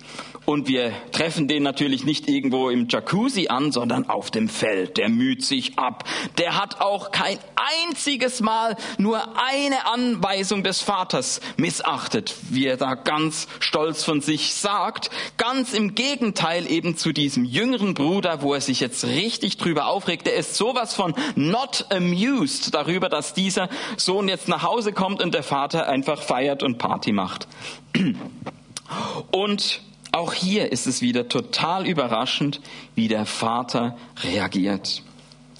Und 0.47 0.69
wir 0.69 0.93
treffen 1.13 1.49
den 1.49 1.63
natürlich 1.63 2.05
nicht 2.05 2.29
irgendwo 2.29 2.69
im 2.69 2.87
Jacuzzi 2.89 3.49
an, 3.49 3.73
sondern 3.73 4.11
auf 4.11 4.31
dem 4.31 4.49
Feld. 4.49 4.99
Der 4.99 5.09
müht 5.09 5.43
sich 5.45 5.79
ab. 5.79 6.05
Der 6.39 6.61
hat 6.61 6.81
auch 6.81 7.13
kein 7.13 7.39
einziges 7.87 8.41
Mal 8.41 8.77
nur 8.99 9.21
eine 9.39 9.87
Anweisung 9.87 10.63
des 10.63 10.83
Vaters 10.83 11.41
missachtet, 11.57 12.35
wie 12.51 12.67
er 12.67 12.77
da 12.77 12.95
ganz 12.95 13.49
stolz 13.59 14.05
von 14.05 14.21
sich 14.21 14.55
sagt. 14.55 15.11
Ganz 15.39 15.73
im 15.73 15.95
Gegenteil 15.95 16.71
eben 16.71 16.97
zu 16.97 17.13
diesem 17.13 17.45
jüngeren 17.45 17.95
Bruder, 17.95 18.43
wo 18.43 18.53
er 18.53 18.61
sich 18.61 18.81
jetzt 18.81 19.05
richtig 19.05 19.57
drüber 19.57 19.87
aufregt. 19.87 20.29
Er 20.29 20.35
ist 20.35 20.57
sowas 20.57 20.95
von 20.95 21.15
not 21.37 21.87
amused 21.91 22.75
darüber, 22.75 23.09
dass 23.09 23.33
dieser 23.33 23.71
Sohn 23.97 24.29
jetzt 24.29 24.49
nach 24.49 24.63
Hause 24.63 24.93
kommt 24.93 25.23
und 25.23 25.33
der 25.33 25.43
Vater 25.43 25.89
einfach 25.89 26.21
feiert 26.21 26.63
und 26.63 26.77
Party 26.77 27.13
macht. 27.13 27.49
Und 29.31 29.81
auch 30.15 30.33
hier 30.33 30.71
ist 30.71 30.87
es 30.87 31.03
wieder 31.03 31.29
total 31.29 31.87
überraschend, 31.87 32.61
wie 32.95 33.09
der 33.09 33.27
Vater 33.27 33.97
reagiert. 34.23 35.03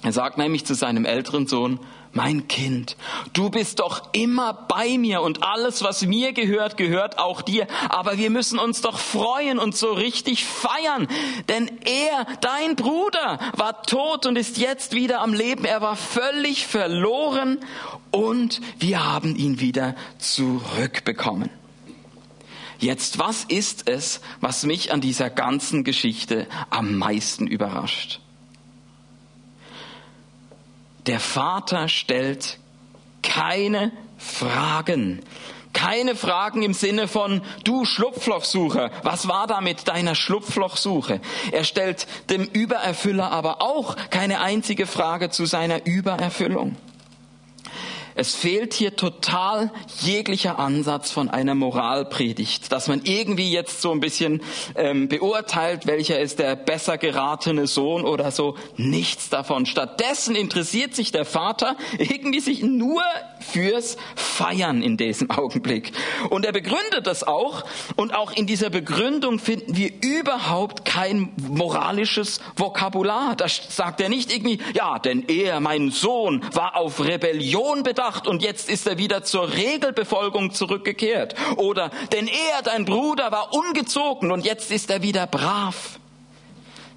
Er 0.01 0.13
sagt 0.13 0.37
nämlich 0.37 0.65
zu 0.65 0.75
seinem 0.75 1.03
älteren 1.03 1.47
Sohn, 1.47 1.79
mein 2.13 2.47
Kind, 2.47 2.95
du 3.33 3.49
bist 3.49 3.79
doch 3.81 4.13
immer 4.13 4.53
bei 4.53 4.97
mir 4.97 5.21
und 5.21 5.43
alles, 5.43 5.83
was 5.83 6.05
mir 6.05 6.31
gehört, 6.31 6.77
gehört 6.77 7.19
auch 7.19 7.41
dir. 7.41 7.67
Aber 7.89 8.17
wir 8.17 8.29
müssen 8.29 8.57
uns 8.57 8.79
doch 8.79 8.99
freuen 8.99 9.59
und 9.59 9.75
so 9.75 9.91
richtig 9.91 10.45
feiern. 10.45 11.09
Denn 11.49 11.69
er, 11.83 12.25
dein 12.39 12.77
Bruder, 12.77 13.39
war 13.57 13.83
tot 13.83 14.25
und 14.25 14.37
ist 14.37 14.57
jetzt 14.57 14.93
wieder 14.93 15.19
am 15.19 15.33
Leben. 15.33 15.65
Er 15.65 15.81
war 15.81 15.97
völlig 15.97 16.65
verloren 16.65 17.59
und 18.11 18.61
wir 18.79 19.03
haben 19.03 19.35
ihn 19.35 19.59
wieder 19.59 19.95
zurückbekommen. 20.17 21.49
Jetzt, 22.79 23.19
was 23.19 23.43
ist 23.45 23.89
es, 23.89 24.21
was 24.41 24.63
mich 24.63 24.91
an 24.91 25.01
dieser 25.01 25.29
ganzen 25.29 25.83
Geschichte 25.83 26.47
am 26.69 26.95
meisten 26.97 27.47
überrascht? 27.47 28.19
Der 31.07 31.19
Vater 31.19 31.87
stellt 31.87 32.59
keine 33.21 33.91
Fragen. 34.17 35.21
Keine 35.73 36.15
Fragen 36.15 36.63
im 36.63 36.73
Sinne 36.73 37.09
von, 37.09 37.41
du 37.65 37.83
Schlupflochsucher, 37.83 38.91
was 39.03 39.27
war 39.27 39.45
da 39.45 39.59
mit 39.59 39.89
deiner 39.89 40.15
Schlupflochsuche? 40.15 41.19
Er 41.51 41.65
stellt 41.65 42.07
dem 42.29 42.45
Übererfüller 42.45 43.29
aber 43.29 43.61
auch 43.61 43.97
keine 44.09 44.39
einzige 44.39 44.87
Frage 44.87 45.29
zu 45.31 45.45
seiner 45.45 45.85
Übererfüllung. 45.85 46.77
Es 48.17 48.33
fehlt 48.33 48.73
hier 48.73 48.95
total 48.95 49.71
jeglicher 49.99 50.57
Ansatz 50.57 51.11
von 51.11 51.29
einer 51.29 51.53
Moralpredigt, 51.53 52.71
dass 52.71 52.87
man 52.87 53.01
irgendwie 53.03 53.51
jetzt 53.51 53.81
so 53.81 53.91
ein 53.91 53.99
bisschen 53.99 54.41
ähm, 54.75 55.09
beurteilt, 55.09 55.85
welcher 55.85 56.17
ist 56.21 56.39
der 56.39 56.55
besser 56.55 56.97
geratene 56.97 57.67
Sohn 57.67 58.05
oder 58.05 58.31
so. 58.31 58.55
Nichts 58.77 59.27
davon. 59.27 59.65
Stattdessen 59.65 60.33
interessiert 60.33 60.95
sich 60.95 61.11
der 61.11 61.25
Vater 61.25 61.75
irgendwie 61.97 62.39
sich 62.39 62.63
nur 62.63 63.03
fürs 63.41 63.97
Feiern 64.15 64.81
in 64.81 64.95
diesem 64.95 65.29
Augenblick. 65.29 65.91
Und 66.29 66.45
er 66.45 66.53
begründet 66.53 67.05
das 67.07 67.27
auch. 67.27 67.65
Und 67.97 68.15
auch 68.15 68.31
in 68.31 68.47
dieser 68.47 68.69
Begründung 68.69 69.39
finden 69.39 69.75
wir 69.75 69.91
überhaupt 70.01 70.85
kein 70.85 71.33
moralisches 71.49 72.39
Vokabular. 72.55 73.35
Da 73.35 73.47
sagt 73.49 73.99
er 73.99 74.07
nicht 74.07 74.33
irgendwie, 74.33 74.59
ja, 74.73 74.99
denn 74.99 75.25
er, 75.27 75.59
mein 75.59 75.91
Sohn, 75.91 76.45
war 76.53 76.77
auf 76.77 77.03
Rebellion 77.03 77.83
bedacht 77.83 78.04
gedacht 78.05 78.27
und 78.27 78.41
jetzt 78.41 78.69
ist 78.69 78.87
er 78.87 78.97
wieder 78.97 79.23
zur 79.23 79.53
Regelbefolgung 79.53 80.51
zurückgekehrt. 80.51 81.35
Oder, 81.57 81.89
denn 82.11 82.27
er, 82.27 82.61
dein 82.63 82.85
Bruder, 82.85 83.31
war 83.31 83.53
ungezogen 83.53 84.31
und 84.31 84.45
jetzt 84.45 84.71
ist 84.71 84.89
er 84.89 85.01
wieder 85.01 85.27
brav. 85.27 85.99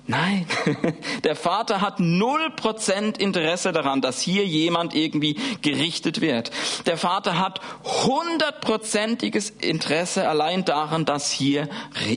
Nein, 0.06 0.46
der 1.24 1.36
Vater 1.36 1.82
hat 1.82 2.00
null 2.00 2.50
Prozent 2.56 3.18
Interesse 3.18 3.72
daran, 3.72 4.00
dass 4.00 4.22
hier 4.22 4.46
jemand 4.46 4.94
irgendwie 4.94 5.36
gerichtet 5.60 6.22
wird. 6.22 6.50
Der 6.86 6.96
Vater 6.96 7.38
hat 7.38 7.60
hundertprozentiges 7.84 9.50
Interesse 9.50 10.26
allein 10.26 10.64
daran, 10.64 11.04
dass 11.04 11.30
hier 11.30 11.68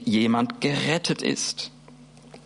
jemand 0.05 0.62
gerettet 0.62 1.21
ist 1.21 1.71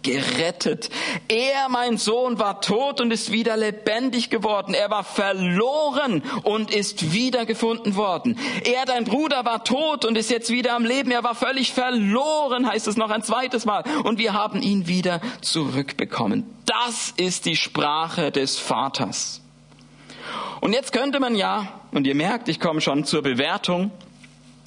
gerettet. 0.05 0.89
Er, 1.27 1.67
mein 1.69 1.97
Sohn, 1.97 2.37
war 2.37 2.61
tot 2.61 3.01
und 3.01 3.11
ist 3.11 3.31
wieder 3.31 3.57
lebendig 3.57 4.29
geworden. 4.29 4.73
Er 4.73 4.89
war 4.91 5.03
verloren 5.03 6.23
und 6.43 6.73
ist 6.73 7.11
wiedergefunden 7.11 7.95
worden. 7.95 8.39
Er, 8.63 8.85
dein 8.85 9.03
Bruder, 9.03 9.43
war 9.45 9.63
tot 9.63 10.05
und 10.05 10.17
ist 10.17 10.29
jetzt 10.29 10.51
wieder 10.51 10.75
am 10.75 10.85
Leben. 10.85 11.11
Er 11.11 11.23
war 11.23 11.35
völlig 11.35 11.73
verloren, 11.73 12.67
heißt 12.67 12.87
es 12.87 12.97
noch 12.97 13.09
ein 13.09 13.23
zweites 13.23 13.65
Mal. 13.65 13.83
Und 14.03 14.19
wir 14.19 14.33
haben 14.33 14.61
ihn 14.61 14.87
wieder 14.87 15.21
zurückbekommen. 15.41 16.45
Das 16.65 17.13
ist 17.17 17.45
die 17.45 17.55
Sprache 17.55 18.31
des 18.31 18.59
Vaters. 18.59 19.41
Und 20.61 20.73
jetzt 20.73 20.93
könnte 20.93 21.19
man 21.19 21.35
ja, 21.35 21.67
und 21.91 22.05
ihr 22.05 22.15
merkt, 22.15 22.47
ich 22.47 22.59
komme 22.59 22.81
schon 22.81 23.05
zur 23.05 23.23
Bewertung, 23.23 23.91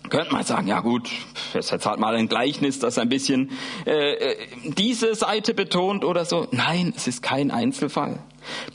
könnte 0.08 0.32
man 0.32 0.44
sagen, 0.44 0.66
ja 0.66 0.80
gut, 0.80 1.08
jetzt 1.54 1.86
halt 1.86 1.98
mal 1.98 2.14
ein 2.14 2.28
Gleichnis, 2.28 2.78
das 2.78 2.98
ein 2.98 3.08
bisschen 3.08 3.50
äh, 3.86 4.14
äh, 4.14 4.36
diese 4.64 5.14
Seite 5.14 5.54
betont 5.54 6.04
oder 6.04 6.24
so. 6.24 6.46
Nein, 6.50 6.92
es 6.96 7.06
ist 7.06 7.22
kein 7.22 7.50
Einzelfall. 7.50 8.18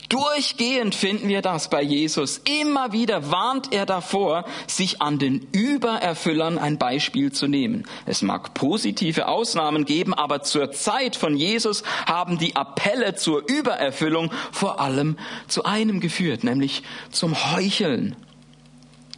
Durchgehend 0.10 0.94
finden 0.94 1.28
wir 1.28 1.42
das 1.42 1.70
bei 1.70 1.82
Jesus. 1.82 2.42
Immer 2.62 2.92
wieder 2.92 3.32
warnt 3.32 3.74
er 3.74 3.86
davor, 3.86 4.46
sich 4.68 5.02
an 5.02 5.18
den 5.18 5.48
Übererfüllern 5.52 6.58
ein 6.58 6.78
Beispiel 6.78 7.32
zu 7.32 7.48
nehmen. 7.48 7.86
Es 8.06 8.22
mag 8.22 8.54
positive 8.54 9.28
Ausnahmen 9.28 9.86
geben, 9.86 10.14
aber 10.14 10.42
zur 10.44 10.72
Zeit 10.72 11.16
von 11.16 11.36
Jesus 11.36 11.84
haben 12.06 12.38
die 12.38 12.56
Appelle 12.56 13.16
zur 13.16 13.48
Übererfüllung 13.48 14.32
vor 14.52 14.80
allem 14.80 15.18
zu 15.48 15.64
einem 15.64 16.00
geführt, 16.00 16.44
nämlich 16.44 16.84
zum 17.12 17.34
Heucheln 17.54 18.16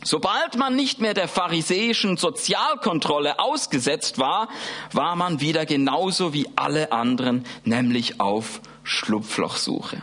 Sobald 0.05 0.55
man 0.55 0.75
nicht 0.75 1.01
mehr 1.01 1.15
der 1.15 1.27
pharisäischen 1.27 2.15
Sozialkontrolle 2.15 3.39
ausgesetzt 3.39 4.19
war, 4.19 4.49
war 4.93 5.15
man 5.15 5.41
wieder 5.41 5.65
genauso 5.65 6.31
wie 6.31 6.47
alle 6.55 6.91
anderen, 6.91 7.43
nämlich 7.63 8.21
auf 8.21 8.61
Schlupflochsuche. 8.83 9.99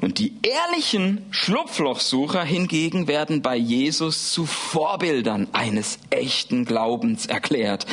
Und 0.00 0.20
die 0.20 0.34
ehrlichen 0.42 1.26
Schlupflochsucher 1.30 2.44
hingegen 2.44 3.08
werden 3.08 3.42
bei 3.42 3.56
Jesus 3.56 4.30
zu 4.32 4.46
Vorbildern 4.46 5.48
eines 5.52 5.98
echten 6.10 6.64
Glaubens 6.64 7.26
erklärt. 7.26 7.84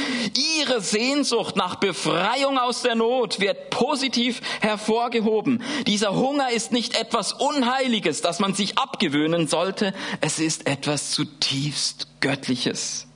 Ihre 0.59 0.81
Sehnsucht 0.81 1.55
nach 1.55 1.75
Befreiung 1.75 2.59
aus 2.59 2.83
der 2.83 2.93
Not 2.93 3.39
wird 3.39 3.71
positiv 3.71 4.41
hervorgehoben. 4.61 5.63
Dieser 5.87 6.13
Hunger 6.15 6.51
ist 6.51 6.71
nicht 6.71 6.95
etwas 6.95 7.33
Unheiliges, 7.33 8.21
das 8.21 8.39
man 8.39 8.53
sich 8.53 8.77
abgewöhnen 8.77 9.47
sollte. 9.47 9.91
Es 10.21 10.37
ist 10.37 10.67
etwas 10.67 11.09
zutiefst 11.09 12.07
Göttliches. 12.19 13.07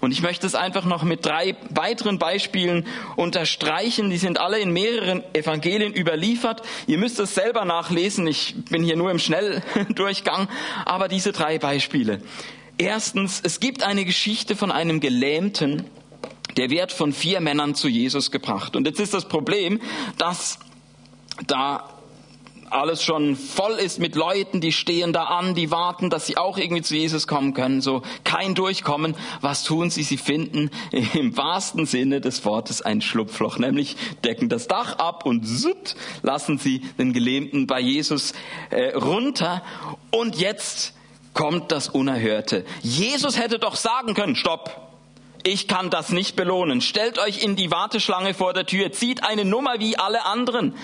Und 0.00 0.12
ich 0.12 0.22
möchte 0.22 0.46
es 0.46 0.54
einfach 0.54 0.84
noch 0.84 1.02
mit 1.02 1.24
drei 1.24 1.56
weiteren 1.70 2.18
Beispielen 2.18 2.86
unterstreichen. 3.16 4.10
Die 4.10 4.16
sind 4.16 4.38
alle 4.38 4.58
in 4.58 4.72
mehreren 4.72 5.22
Evangelien 5.34 5.94
überliefert. 5.94 6.62
Ihr 6.86 6.98
müsst 6.98 7.18
es 7.20 7.34
selber 7.34 7.64
nachlesen. 7.64 8.26
Ich 8.26 8.54
bin 8.70 8.82
hier 8.82 8.96
nur 8.96 9.10
im 9.10 9.18
Schnelldurchgang. 9.18 10.48
Aber 10.84 11.08
diese 11.08 11.32
drei 11.32 11.58
Beispiele. 11.58 12.20
Erstens, 12.76 13.40
es 13.42 13.60
gibt 13.60 13.84
eine 13.84 14.04
Geschichte 14.04 14.56
von 14.56 14.72
einem 14.72 15.00
Gelähmten, 15.00 15.84
der 16.56 16.70
wird 16.70 16.92
von 16.92 17.12
vier 17.12 17.40
Männern 17.40 17.74
zu 17.74 17.88
Jesus 17.88 18.30
gebracht. 18.30 18.76
Und 18.76 18.86
jetzt 18.86 19.00
ist 19.00 19.14
das 19.14 19.28
Problem, 19.28 19.80
dass 20.18 20.58
da 21.46 21.93
alles 22.74 23.02
schon 23.02 23.36
voll 23.36 23.74
ist 23.74 24.00
mit 24.00 24.16
Leuten, 24.16 24.60
die 24.60 24.72
stehen 24.72 25.12
da 25.12 25.24
an, 25.24 25.54
die 25.54 25.70
warten, 25.70 26.10
dass 26.10 26.26
sie 26.26 26.36
auch 26.36 26.58
irgendwie 26.58 26.82
zu 26.82 26.94
Jesus 26.94 27.26
kommen 27.26 27.54
können. 27.54 27.80
So 27.80 28.02
kein 28.24 28.54
Durchkommen. 28.54 29.16
Was 29.40 29.64
tun 29.64 29.90
sie? 29.90 30.02
Sie 30.02 30.16
finden 30.16 30.70
im 31.14 31.36
wahrsten 31.36 31.86
Sinne 31.86 32.20
des 32.20 32.44
Wortes 32.44 32.82
ein 32.82 33.00
Schlupfloch, 33.00 33.58
nämlich 33.58 33.96
decken 34.24 34.48
das 34.48 34.66
Dach 34.66 34.98
ab 34.98 35.24
und 35.24 35.44
zut, 35.44 35.94
lassen 36.22 36.58
sie 36.58 36.80
den 36.98 37.12
Gelähmten 37.12 37.66
bei 37.66 37.80
Jesus 37.80 38.32
äh, 38.70 38.94
runter. 38.96 39.62
Und 40.10 40.36
jetzt 40.36 40.94
kommt 41.32 41.70
das 41.72 41.88
Unerhörte. 41.88 42.64
Jesus 42.82 43.38
hätte 43.38 43.58
doch 43.58 43.76
sagen 43.76 44.14
können, 44.14 44.36
stopp, 44.36 44.80
ich 45.44 45.68
kann 45.68 45.90
das 45.90 46.10
nicht 46.10 46.36
belohnen. 46.36 46.80
Stellt 46.80 47.18
euch 47.18 47.42
in 47.42 47.54
die 47.54 47.70
Warteschlange 47.70 48.34
vor 48.34 48.52
der 48.54 48.66
Tür, 48.66 48.92
zieht 48.92 49.22
eine 49.22 49.44
Nummer 49.44 49.78
wie 49.78 49.98
alle 49.98 50.24
anderen. 50.24 50.74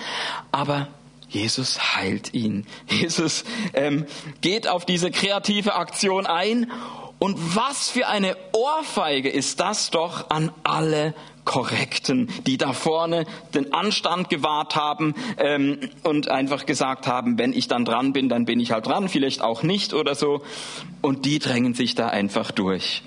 Aber 0.51 0.87
Jesus 1.31 1.95
heilt 1.95 2.33
ihn. 2.33 2.65
Jesus 2.89 3.45
ähm, 3.73 4.05
geht 4.41 4.67
auf 4.67 4.85
diese 4.85 5.11
kreative 5.11 5.75
Aktion 5.75 6.25
ein. 6.25 6.69
Und 7.19 7.55
was 7.55 7.89
für 7.89 8.07
eine 8.07 8.35
Ohrfeige 8.51 9.29
ist 9.29 9.59
das 9.59 9.91
doch 9.91 10.29
an 10.29 10.51
alle 10.63 11.13
Korrekten, 11.45 12.29
die 12.45 12.57
da 12.57 12.73
vorne 12.73 13.25
den 13.53 13.73
Anstand 13.73 14.29
gewahrt 14.29 14.75
haben 14.75 15.15
ähm, 15.37 15.79
und 16.03 16.27
einfach 16.29 16.65
gesagt 16.65 17.07
haben, 17.07 17.37
wenn 17.39 17.53
ich 17.53 17.67
dann 17.67 17.85
dran 17.85 18.11
bin, 18.11 18.27
dann 18.27 18.45
bin 18.45 18.59
ich 18.59 18.71
halt 18.71 18.85
dran, 18.87 19.07
vielleicht 19.07 19.41
auch 19.41 19.63
nicht 19.63 19.93
oder 19.93 20.15
so. 20.15 20.41
Und 21.01 21.25
die 21.25 21.39
drängen 21.39 21.73
sich 21.73 21.95
da 21.95 22.07
einfach 22.07 22.51
durch. 22.51 23.03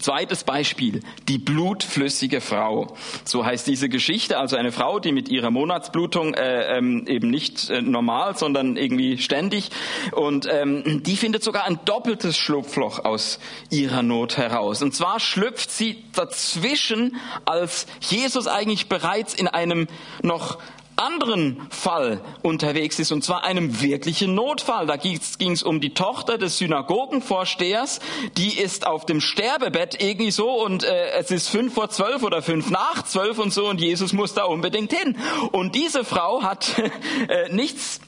Zweites 0.00 0.44
Beispiel, 0.44 1.00
die 1.28 1.38
blutflüssige 1.38 2.40
Frau. 2.40 2.96
So 3.24 3.46
heißt 3.46 3.66
diese 3.66 3.88
Geschichte, 3.88 4.38
also 4.38 4.56
eine 4.56 4.72
Frau, 4.72 4.98
die 4.98 5.12
mit 5.12 5.28
ihrer 5.28 5.50
Monatsblutung 5.50 6.34
äh, 6.34 6.76
ähm, 6.76 7.06
eben 7.06 7.30
nicht 7.30 7.70
äh, 7.70 7.80
normal, 7.80 8.36
sondern 8.36 8.76
irgendwie 8.76 9.18
ständig. 9.18 9.70
Und 10.12 10.48
ähm, 10.50 11.02
die 11.04 11.16
findet 11.16 11.44
sogar 11.44 11.64
ein 11.64 11.78
doppeltes 11.84 12.36
Schlupfloch 12.36 13.04
aus 13.04 13.38
ihrer 13.70 14.02
Not 14.02 14.36
heraus. 14.36 14.82
Und 14.82 14.94
zwar 14.94 15.20
schlüpft 15.20 15.70
sie 15.70 16.02
dazwischen, 16.12 17.16
als 17.44 17.86
Jesus 18.00 18.48
eigentlich 18.48 18.88
bereits 18.88 19.34
in 19.34 19.46
einem 19.48 19.86
noch 20.22 20.58
anderen 20.96 21.60
Fall 21.70 22.20
unterwegs 22.42 22.98
ist, 22.98 23.12
und 23.12 23.24
zwar 23.24 23.44
einem 23.44 23.80
wirklichen 23.80 24.34
Notfall. 24.34 24.86
Da 24.86 24.96
ging 24.96 25.18
es 25.52 25.62
um 25.62 25.80
die 25.80 25.94
Tochter 25.94 26.38
des 26.38 26.58
Synagogenvorstehers, 26.58 28.00
die 28.36 28.58
ist 28.58 28.86
auf 28.86 29.06
dem 29.06 29.20
Sterbebett 29.20 30.00
irgendwie 30.02 30.30
so 30.30 30.50
und 30.50 30.84
äh, 30.84 31.10
es 31.18 31.30
ist 31.30 31.48
fünf 31.48 31.74
vor 31.74 31.90
zwölf 31.90 32.22
oder 32.22 32.42
fünf 32.42 32.70
nach 32.70 33.02
zwölf 33.04 33.38
und 33.38 33.52
so 33.52 33.68
und 33.68 33.80
Jesus 33.80 34.12
muss 34.12 34.34
da 34.34 34.44
unbedingt 34.44 34.92
hin. 34.92 35.16
Und 35.52 35.74
diese 35.74 36.04
Frau 36.04 36.42
hat 36.42 36.74
äh, 37.28 37.52
nichts 37.52 38.00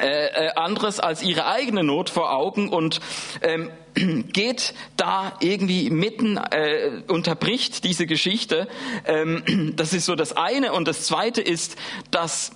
äh, 0.00 0.26
äh, 0.26 0.50
anderes 0.54 1.00
als 1.00 1.22
ihre 1.22 1.46
eigene 1.46 1.84
Not 1.84 2.10
vor 2.10 2.32
Augen 2.32 2.68
und 2.68 3.00
ähm, 3.42 3.70
geht 4.32 4.74
da 4.96 5.32
irgendwie 5.40 5.90
mitten, 5.90 6.36
äh, 6.36 7.02
unterbricht 7.08 7.84
diese 7.84 8.06
Geschichte. 8.06 8.68
Ähm, 9.06 9.72
das 9.76 9.92
ist 9.92 10.06
so 10.06 10.14
das 10.14 10.36
eine. 10.36 10.72
Und 10.72 10.88
das 10.88 11.04
zweite 11.04 11.40
ist, 11.40 11.76
dass 12.10 12.52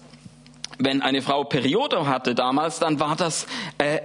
wenn 0.79 1.03
eine 1.03 1.23
Frau 1.23 1.45
Periode 1.45 2.07
hatte 2.07 2.35
damals, 2.35 2.79
dann 2.79 3.01
war 3.01 3.17
das 3.17 3.47
äh, 3.79 4.01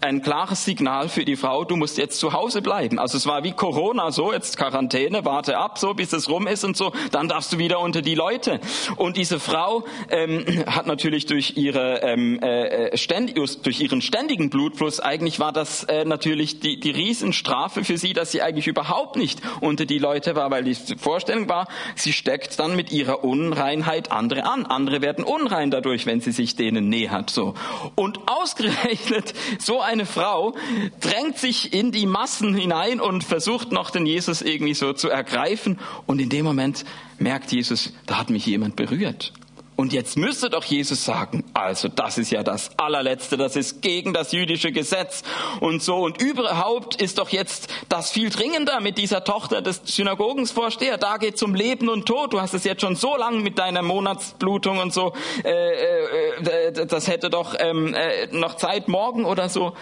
ein 0.00 0.22
klares 0.22 0.64
Signal 0.64 1.08
für 1.08 1.24
die 1.24 1.36
Frau, 1.36 1.64
du 1.64 1.76
musst 1.76 1.98
jetzt 1.98 2.18
zu 2.18 2.32
Hause 2.32 2.62
bleiben. 2.62 2.98
Also 2.98 3.18
es 3.18 3.26
war 3.26 3.44
wie 3.44 3.52
Corona 3.52 4.10
so, 4.10 4.32
jetzt 4.32 4.56
Quarantäne, 4.56 5.24
warte 5.24 5.58
ab, 5.58 5.78
so 5.78 5.94
bis 5.94 6.12
es 6.12 6.28
rum 6.28 6.46
ist 6.46 6.64
und 6.64 6.76
so, 6.76 6.92
dann 7.12 7.28
darfst 7.28 7.52
du 7.52 7.58
wieder 7.58 7.80
unter 7.80 8.02
die 8.02 8.14
Leute. 8.14 8.60
Und 8.96 9.16
diese 9.16 9.38
Frau 9.38 9.84
ähm, 10.10 10.64
hat 10.66 10.86
natürlich 10.86 11.26
durch 11.26 11.56
ihre 11.56 12.00
ähm, 12.02 12.40
äh, 12.40 12.96
ständig, 12.96 13.36
durch 13.62 13.80
ihren 13.80 14.00
ständigen 14.00 14.50
Blutfluss, 14.50 15.00
eigentlich 15.00 15.38
war 15.38 15.52
das 15.52 15.84
äh, 15.84 16.04
natürlich 16.04 16.60
die, 16.60 16.80
die 16.80 16.90
Riesenstrafe 16.90 17.84
für 17.84 17.98
sie, 17.98 18.12
dass 18.12 18.32
sie 18.32 18.42
eigentlich 18.42 18.66
überhaupt 18.66 19.16
nicht 19.16 19.40
unter 19.60 19.84
die 19.84 19.98
Leute 19.98 20.34
war, 20.34 20.50
weil 20.50 20.64
die 20.64 20.74
Vorstellung 20.74 21.48
war, 21.48 21.68
sie 21.94 22.12
steckt 22.12 22.58
dann 22.58 22.76
mit 22.76 22.90
ihrer 22.90 23.24
Unreinheit 23.24 24.10
andere 24.10 24.44
an. 24.44 24.66
Andere 24.66 25.02
werden 25.02 25.24
unrein 25.24 25.70
dadurch, 25.70 25.99
wenn 26.06 26.20
sie 26.20 26.32
sich 26.32 26.56
denen 26.56 26.88
nähert. 26.88 27.30
So. 27.30 27.54
Und 27.94 28.20
ausgerechnet 28.26 29.34
so 29.58 29.80
eine 29.80 30.06
Frau 30.06 30.54
drängt 31.00 31.38
sich 31.38 31.72
in 31.72 31.92
die 31.92 32.06
Massen 32.06 32.54
hinein 32.54 33.00
und 33.00 33.24
versucht 33.24 33.72
noch 33.72 33.90
den 33.90 34.06
Jesus 34.06 34.42
irgendwie 34.42 34.74
so 34.74 34.92
zu 34.92 35.08
ergreifen. 35.08 35.78
Und 36.06 36.20
in 36.20 36.28
dem 36.28 36.44
Moment 36.44 36.84
merkt 37.18 37.52
Jesus, 37.52 37.92
da 38.06 38.18
hat 38.18 38.30
mich 38.30 38.46
jemand 38.46 38.76
berührt. 38.76 39.32
Und 39.80 39.94
jetzt 39.94 40.18
müsste 40.18 40.50
doch 40.50 40.64
Jesus 40.64 41.06
sagen, 41.06 41.42
also 41.54 41.88
das 41.88 42.18
ist 42.18 42.30
ja 42.30 42.42
das 42.42 42.70
allerletzte, 42.76 43.38
das 43.38 43.56
ist 43.56 43.80
gegen 43.80 44.12
das 44.12 44.30
jüdische 44.30 44.72
Gesetz 44.72 45.22
und 45.60 45.82
so. 45.82 45.96
Und 45.96 46.20
überhaupt 46.20 47.00
ist 47.00 47.16
doch 47.16 47.30
jetzt 47.30 47.72
das 47.88 48.10
viel 48.10 48.28
dringender 48.28 48.82
mit 48.82 48.98
dieser 48.98 49.24
Tochter 49.24 49.62
des 49.62 49.80
Synagogensvorsteher. 49.86 50.98
Da 50.98 51.16
geht 51.16 51.36
es 51.36 51.42
um 51.42 51.54
Leben 51.54 51.88
und 51.88 52.04
Tod. 52.04 52.34
Du 52.34 52.42
hast 52.42 52.52
es 52.52 52.64
jetzt 52.64 52.82
schon 52.82 52.94
so 52.94 53.16
lange 53.16 53.38
mit 53.38 53.58
deiner 53.58 53.80
Monatsblutung 53.80 54.80
und 54.80 54.92
so. 54.92 55.14
Äh, 55.44 55.48
äh, 55.48 56.68
äh 56.72 56.86
das 56.86 57.08
hätte 57.08 57.30
doch 57.30 57.54
ähm, 57.58 57.94
äh, 57.94 58.26
noch 58.32 58.56
Zeit 58.56 58.86
morgen 58.86 59.24
oder 59.24 59.48
so. 59.48 59.72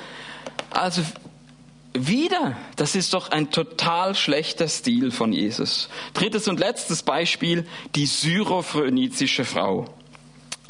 Also 0.71 1.03
wieder, 1.95 2.57
das 2.77 2.95
ist 2.95 3.15
doch 3.15 3.31
ein 3.31 3.51
total 3.51 4.15
schlechter 4.15 4.69
Stil 4.69 5.11
von 5.11 5.33
Jesus. 5.33 5.89
Drittes 6.15 6.49
und 6.49 6.61
letztes 6.61 7.03
Beispiel, 7.03 7.67
die 7.95 8.07
syrophönizische 8.07 9.45
Frau. 9.45 9.87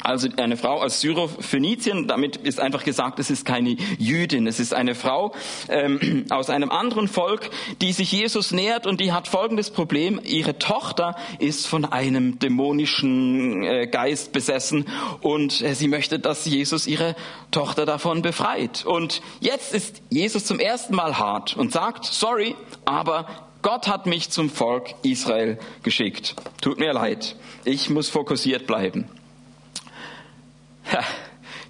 Also 0.01 0.29
eine 0.37 0.55
Frau 0.55 0.81
aus 0.81 1.01
Syrophönizien, 1.01 2.07
damit 2.07 2.37
ist 2.37 2.59
einfach 2.59 2.85
gesagt, 2.85 3.19
es 3.19 3.29
ist 3.29 3.45
keine 3.45 3.75
Jüdin, 3.97 4.47
es 4.47 4.59
ist 4.59 4.73
eine 4.73 4.95
Frau 4.95 5.33
ähm, 5.67 6.25
aus 6.29 6.49
einem 6.49 6.71
anderen 6.71 7.09
Volk, 7.09 7.49
die 7.81 7.91
sich 7.91 8.11
Jesus 8.11 8.51
nähert 8.51 8.87
und 8.87 9.01
die 9.01 9.11
hat 9.11 9.27
folgendes 9.27 9.71
Problem, 9.71 10.21
ihre 10.23 10.57
Tochter 10.57 11.17
ist 11.39 11.67
von 11.67 11.83
einem 11.83 12.39
dämonischen 12.39 13.63
äh, 13.63 13.87
Geist 13.87 14.31
besessen 14.31 14.85
und 15.19 15.61
äh, 15.61 15.75
sie 15.75 15.89
möchte, 15.89 16.17
dass 16.17 16.45
Jesus 16.45 16.87
ihre 16.87 17.15
Tochter 17.51 17.85
davon 17.85 18.21
befreit. 18.21 18.85
Und 18.85 19.21
jetzt 19.41 19.73
ist 19.73 20.01
Jesus 20.09 20.45
zum 20.45 20.59
ersten 20.59 20.95
Mal 20.95 21.17
hart 21.17 21.57
und 21.57 21.73
sagt, 21.73 22.05
sorry, 22.05 22.55
aber 22.85 23.27
Gott 23.61 23.89
hat 23.89 24.05
mich 24.05 24.29
zum 24.29 24.49
Volk 24.49 24.95
Israel 25.03 25.59
geschickt. 25.83 26.35
Tut 26.61 26.79
mir 26.79 26.93
leid, 26.93 27.35
ich 27.65 27.89
muss 27.89 28.07
fokussiert 28.07 28.65
bleiben. 28.65 29.09
Ja, 30.91 31.03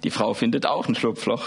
die 0.02 0.10
Frau 0.10 0.34
findet 0.34 0.66
auch 0.66 0.88
ein 0.88 0.94
Schlupfloch. 0.94 1.44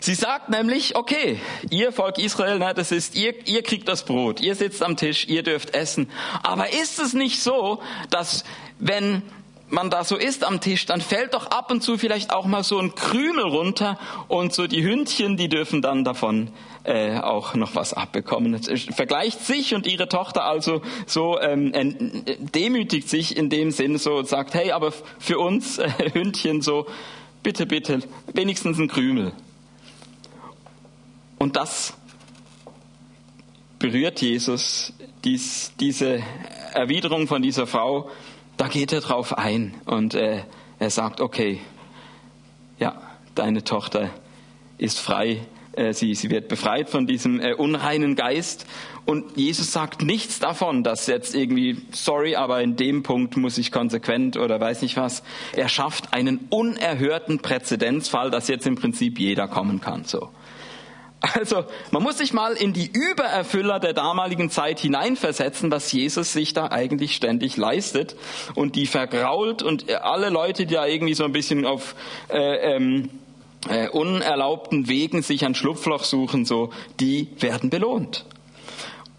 Sie 0.00 0.14
sagt 0.14 0.50
nämlich, 0.50 0.94
okay, 0.94 1.40
ihr 1.70 1.90
Volk 1.90 2.18
Israel, 2.18 2.58
na, 2.58 2.74
das 2.74 2.92
ist, 2.92 3.16
ihr, 3.16 3.34
ihr 3.48 3.62
kriegt 3.62 3.88
das 3.88 4.04
Brot, 4.04 4.40
ihr 4.40 4.54
sitzt 4.54 4.82
am 4.82 4.96
Tisch, 4.96 5.26
ihr 5.26 5.42
dürft 5.42 5.74
essen. 5.74 6.10
Aber 6.42 6.72
ist 6.72 7.00
es 7.00 7.12
nicht 7.12 7.42
so, 7.42 7.82
dass 8.10 8.44
wenn 8.78 9.22
man 9.68 9.90
da 9.90 10.04
so 10.04 10.16
isst 10.16 10.44
am 10.44 10.60
Tisch, 10.60 10.86
dann 10.86 11.00
fällt 11.00 11.34
doch 11.34 11.46
ab 11.50 11.70
und 11.70 11.82
zu 11.82 11.98
vielleicht 11.98 12.32
auch 12.32 12.46
mal 12.46 12.62
so 12.62 12.78
ein 12.78 12.94
Krümel 12.94 13.44
runter 13.44 13.98
und 14.28 14.52
so 14.52 14.66
die 14.66 14.84
Hündchen, 14.84 15.36
die 15.36 15.48
dürfen 15.48 15.82
dann 15.82 16.04
davon 16.04 16.50
äh, 16.84 17.18
auch 17.18 17.54
noch 17.54 17.74
was 17.74 17.92
abbekommen. 17.92 18.60
Vergleicht 18.94 19.40
sich 19.40 19.74
und 19.74 19.86
ihre 19.86 20.08
Tochter 20.08 20.44
also 20.44 20.82
so 21.06 21.40
ähm, 21.40 21.72
demütigt 22.54 23.08
sich 23.08 23.36
in 23.36 23.50
dem 23.50 23.72
Sinn 23.72 23.98
so 23.98 24.22
sagt, 24.22 24.54
hey, 24.54 24.70
aber 24.70 24.92
für 25.18 25.38
uns 25.38 25.78
äh, 25.78 25.90
Hündchen 26.12 26.62
so, 26.62 26.86
bitte, 27.42 27.66
bitte, 27.66 28.00
wenigstens 28.32 28.78
ein 28.78 28.88
Krümel. 28.88 29.32
Und 31.38 31.56
das 31.56 31.94
berührt 33.78 34.22
Jesus, 34.22 34.92
dies, 35.24 35.72
diese 35.78 36.22
Erwiderung 36.72 37.26
von 37.26 37.42
dieser 37.42 37.66
Frau, 37.66 38.10
da 38.56 38.68
geht 38.68 38.92
er 38.92 39.00
drauf 39.00 39.36
ein 39.36 39.74
und 39.84 40.14
äh, 40.14 40.42
er 40.78 40.90
sagt, 40.90 41.20
okay, 41.20 41.60
ja, 42.78 43.00
deine 43.34 43.64
Tochter 43.64 44.10
ist 44.78 44.98
frei, 44.98 45.40
äh, 45.72 45.92
sie, 45.92 46.14
sie 46.14 46.30
wird 46.30 46.48
befreit 46.48 46.88
von 46.88 47.06
diesem 47.06 47.40
äh, 47.40 47.54
unreinen 47.54 48.16
Geist. 48.16 48.66
Und 49.04 49.36
Jesus 49.36 49.72
sagt 49.72 50.02
nichts 50.02 50.40
davon, 50.40 50.82
dass 50.82 51.06
jetzt 51.06 51.34
irgendwie, 51.34 51.76
sorry, 51.92 52.34
aber 52.34 52.60
in 52.62 52.76
dem 52.76 53.02
Punkt 53.02 53.36
muss 53.36 53.56
ich 53.56 53.70
konsequent 53.70 54.36
oder 54.36 54.58
weiß 54.58 54.82
nicht 54.82 54.96
was. 54.96 55.22
Er 55.54 55.68
schafft 55.68 56.12
einen 56.12 56.46
unerhörten 56.50 57.38
Präzedenzfall, 57.38 58.30
dass 58.30 58.48
jetzt 58.48 58.66
im 58.66 58.74
Prinzip 58.74 59.18
jeder 59.18 59.46
kommen 59.46 59.80
kann, 59.80 60.04
so. 60.04 60.30
Also 61.34 61.64
man 61.90 62.02
muss 62.02 62.18
sich 62.18 62.32
mal 62.32 62.54
in 62.54 62.72
die 62.72 62.90
Übererfüller 62.92 63.80
der 63.80 63.92
damaligen 63.92 64.50
Zeit 64.50 64.80
hineinversetzen, 64.80 65.70
was 65.70 65.92
Jesus 65.92 66.32
sich 66.32 66.52
da 66.52 66.70
eigentlich 66.70 67.14
ständig 67.14 67.56
leistet 67.56 68.16
und 68.54 68.76
die 68.76 68.86
vergrault 68.86 69.62
und 69.62 69.90
alle 69.90 70.30
Leute, 70.30 70.66
die 70.66 70.74
da 70.74 70.86
irgendwie 70.86 71.14
so 71.14 71.24
ein 71.24 71.32
bisschen 71.32 71.64
auf 71.66 71.94
äh, 72.28 72.74
ähm, 72.76 73.10
äh, 73.68 73.88
unerlaubten 73.88 74.88
Wegen 74.88 75.22
sich 75.22 75.44
ein 75.44 75.54
Schlupfloch 75.54 76.04
suchen, 76.04 76.44
so 76.44 76.70
die 77.00 77.28
werden 77.38 77.70
belohnt. 77.70 78.24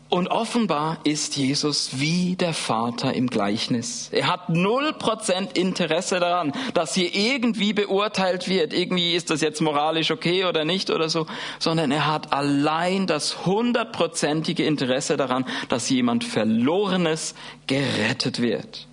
Und 0.10 0.30
offenbar 0.30 1.00
ist 1.04 1.36
Jesus 1.36 2.00
wie 2.00 2.38
der 2.38 2.54
Vater 2.54 3.14
im 3.14 3.28
Gleichnis. 3.28 4.08
Er 4.14 4.28
hat 4.28 4.48
null 4.48 4.94
Prozent 4.94 5.58
Interesse 5.58 6.22
daran, 6.22 6.54
dass 6.74 6.94
hier 6.94 7.14
irgendwie 7.14 7.74
beurteilt 7.74 8.48
wird, 8.48 8.74
irgendwie 8.74 9.16
ist 9.16 9.30
das 9.30 9.42
jetzt 9.42 9.60
moralisch 9.60 10.12
okay 10.12 10.46
oder 10.46 10.64
nicht 10.64 10.92
oder 10.92 11.10
so, 11.10 11.28
sondern 11.60 11.92
er 11.92 12.06
hat 12.06 12.32
allein 12.32 13.06
das 13.06 13.46
hundertprozentige 13.46 14.66
Interesse 14.66 15.18
daran, 15.18 15.46
dass 15.68 15.90
jemand 15.90 16.24
Verlorenes 16.24 17.36
gerettet 17.68 18.42
wird. 18.42 18.88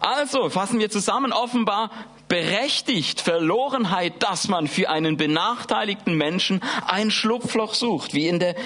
Also 0.00 0.48
fassen 0.48 0.78
wir 0.78 0.88
zusammen, 0.88 1.34
offenbar 1.34 1.90
berechtigt 2.28 3.20
Verlorenheit, 3.20 4.22
dass 4.22 4.48
man 4.48 4.66
für 4.66 4.90
einen 4.90 5.16
benachteiligten 5.16 6.14
Menschen 6.14 6.60
ein 6.86 7.10
Schlupfloch 7.10 7.74
sucht, 7.74 8.14
wie 8.14 8.26
in 8.26 8.40
der 8.40 8.56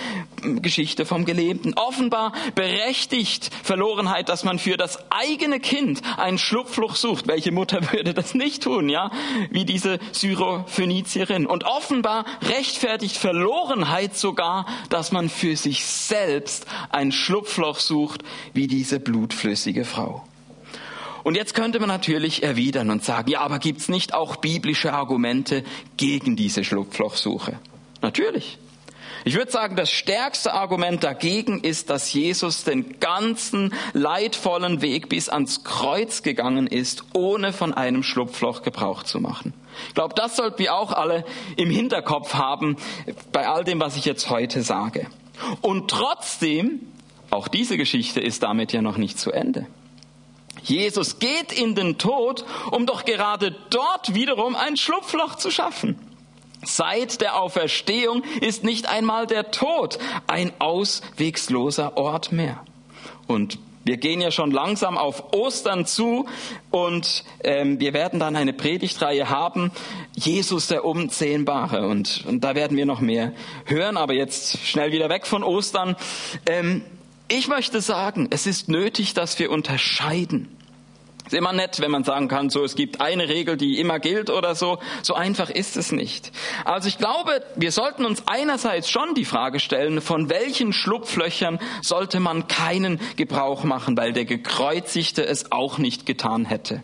Geschichte 0.42 1.04
vom 1.04 1.24
Gelähmten. 1.24 1.74
Offenbar 1.74 2.32
berechtigt 2.54 3.50
Verlorenheit, 3.62 4.28
dass 4.28 4.44
man 4.44 4.58
für 4.58 4.76
das 4.76 4.98
eigene 5.10 5.60
Kind 5.60 6.00
ein 6.16 6.38
Schlupfloch 6.38 6.96
sucht. 6.96 7.28
Welche 7.28 7.52
Mutter 7.52 7.92
würde 7.92 8.14
das 8.14 8.34
nicht 8.34 8.62
tun, 8.62 8.88
ja? 8.88 9.10
Wie 9.50 9.64
diese 9.64 9.98
Syrophönizierin. 10.12 11.46
Und 11.46 11.64
offenbar 11.64 12.24
rechtfertigt 12.42 13.16
Verlorenheit 13.16 14.16
sogar, 14.16 14.66
dass 14.88 15.12
man 15.12 15.28
für 15.28 15.56
sich 15.56 15.84
selbst 15.84 16.66
ein 16.90 17.12
Schlupfloch 17.12 17.78
sucht, 17.78 18.22
wie 18.54 18.66
diese 18.66 19.00
blutflüssige 19.00 19.84
Frau. 19.84 20.24
Und 21.22 21.36
jetzt 21.36 21.54
könnte 21.54 21.80
man 21.80 21.88
natürlich 21.88 22.42
erwidern 22.42 22.90
und 22.90 23.04
sagen, 23.04 23.30
ja, 23.30 23.40
aber 23.40 23.58
gibt's 23.58 23.88
nicht 23.88 24.14
auch 24.14 24.36
biblische 24.36 24.92
Argumente 24.92 25.64
gegen 25.96 26.36
diese 26.36 26.64
Schlupflochsuche? 26.64 27.58
Natürlich. 28.02 28.58
Ich 29.24 29.34
würde 29.34 29.50
sagen, 29.50 29.76
das 29.76 29.90
stärkste 29.90 30.54
Argument 30.54 31.04
dagegen 31.04 31.60
ist, 31.60 31.90
dass 31.90 32.12
Jesus 32.12 32.64
den 32.64 33.00
ganzen 33.00 33.74
leidvollen 33.92 34.80
Weg 34.80 35.10
bis 35.10 35.28
ans 35.28 35.62
Kreuz 35.62 36.22
gegangen 36.22 36.66
ist, 36.66 37.04
ohne 37.12 37.52
von 37.52 37.74
einem 37.74 38.02
Schlupfloch 38.02 38.62
Gebrauch 38.62 39.02
zu 39.02 39.20
machen. 39.20 39.52
Ich 39.88 39.94
glaube, 39.94 40.14
das 40.14 40.36
sollten 40.36 40.58
wir 40.58 40.74
auch 40.74 40.92
alle 40.92 41.24
im 41.56 41.70
Hinterkopf 41.70 42.34
haben 42.34 42.76
bei 43.32 43.46
all 43.46 43.64
dem, 43.64 43.80
was 43.80 43.96
ich 43.96 44.06
jetzt 44.06 44.30
heute 44.30 44.62
sage. 44.62 45.06
Und 45.60 45.90
trotzdem, 45.90 46.80
auch 47.28 47.48
diese 47.48 47.76
Geschichte 47.76 48.20
ist 48.20 48.42
damit 48.42 48.72
ja 48.72 48.80
noch 48.80 48.96
nicht 48.96 49.18
zu 49.18 49.32
Ende. 49.32 49.66
Jesus 50.62 51.18
geht 51.18 51.52
in 51.52 51.74
den 51.74 51.98
Tod, 51.98 52.44
um 52.70 52.86
doch 52.86 53.04
gerade 53.04 53.54
dort 53.70 54.14
wiederum 54.14 54.56
ein 54.56 54.76
Schlupfloch 54.76 55.36
zu 55.36 55.50
schaffen. 55.50 55.98
Seit 56.62 57.20
der 57.20 57.40
Auferstehung 57.40 58.22
ist 58.40 58.64
nicht 58.64 58.86
einmal 58.86 59.26
der 59.26 59.50
Tod 59.50 59.98
ein 60.26 60.52
auswegsloser 60.58 61.96
Ort 61.96 62.32
mehr. 62.32 62.62
Und 63.26 63.58
wir 63.82 63.96
gehen 63.96 64.20
ja 64.20 64.30
schon 64.30 64.50
langsam 64.50 64.98
auf 64.98 65.32
Ostern 65.32 65.86
zu 65.86 66.26
und 66.70 67.24
ähm, 67.42 67.80
wir 67.80 67.94
werden 67.94 68.20
dann 68.20 68.36
eine 68.36 68.52
Predigtreihe 68.52 69.30
haben, 69.30 69.72
Jesus 70.14 70.66
der 70.66 70.84
Unzähmbare. 70.84 71.88
Und, 71.88 72.24
und 72.26 72.44
da 72.44 72.54
werden 72.54 72.76
wir 72.76 72.84
noch 72.84 73.00
mehr 73.00 73.32
hören, 73.64 73.96
aber 73.96 74.12
jetzt 74.12 74.58
schnell 74.58 74.92
wieder 74.92 75.08
weg 75.08 75.26
von 75.26 75.42
Ostern. 75.42 75.96
Ähm, 76.44 76.84
ich 77.30 77.48
möchte 77.48 77.80
sagen, 77.80 78.28
es 78.30 78.46
ist 78.46 78.68
nötig, 78.68 79.14
dass 79.14 79.38
wir 79.38 79.50
unterscheiden. 79.50 80.56
Es 81.26 81.32
ist 81.32 81.38
immer 81.38 81.52
nett, 81.52 81.78
wenn 81.78 81.92
man 81.92 82.02
sagen 82.02 82.26
kann, 82.26 82.50
so 82.50 82.64
es 82.64 82.74
gibt 82.74 83.00
eine 83.00 83.28
Regel, 83.28 83.56
die 83.56 83.78
immer 83.78 84.00
gilt 84.00 84.30
oder 84.30 84.56
so. 84.56 84.80
So 85.02 85.14
einfach 85.14 85.48
ist 85.48 85.76
es 85.76 85.92
nicht. 85.92 86.32
Also 86.64 86.88
ich 86.88 86.98
glaube, 86.98 87.44
wir 87.54 87.70
sollten 87.70 88.04
uns 88.04 88.24
einerseits 88.26 88.90
schon 88.90 89.14
die 89.14 89.24
Frage 89.24 89.60
stellen, 89.60 90.00
von 90.00 90.28
welchen 90.28 90.72
Schlupflöchern 90.72 91.60
sollte 91.82 92.18
man 92.18 92.48
keinen 92.48 93.00
Gebrauch 93.14 93.62
machen, 93.62 93.96
weil 93.96 94.12
der 94.12 94.24
Gekreuzigte 94.24 95.24
es 95.24 95.52
auch 95.52 95.78
nicht 95.78 96.04
getan 96.04 96.46
hätte. 96.46 96.82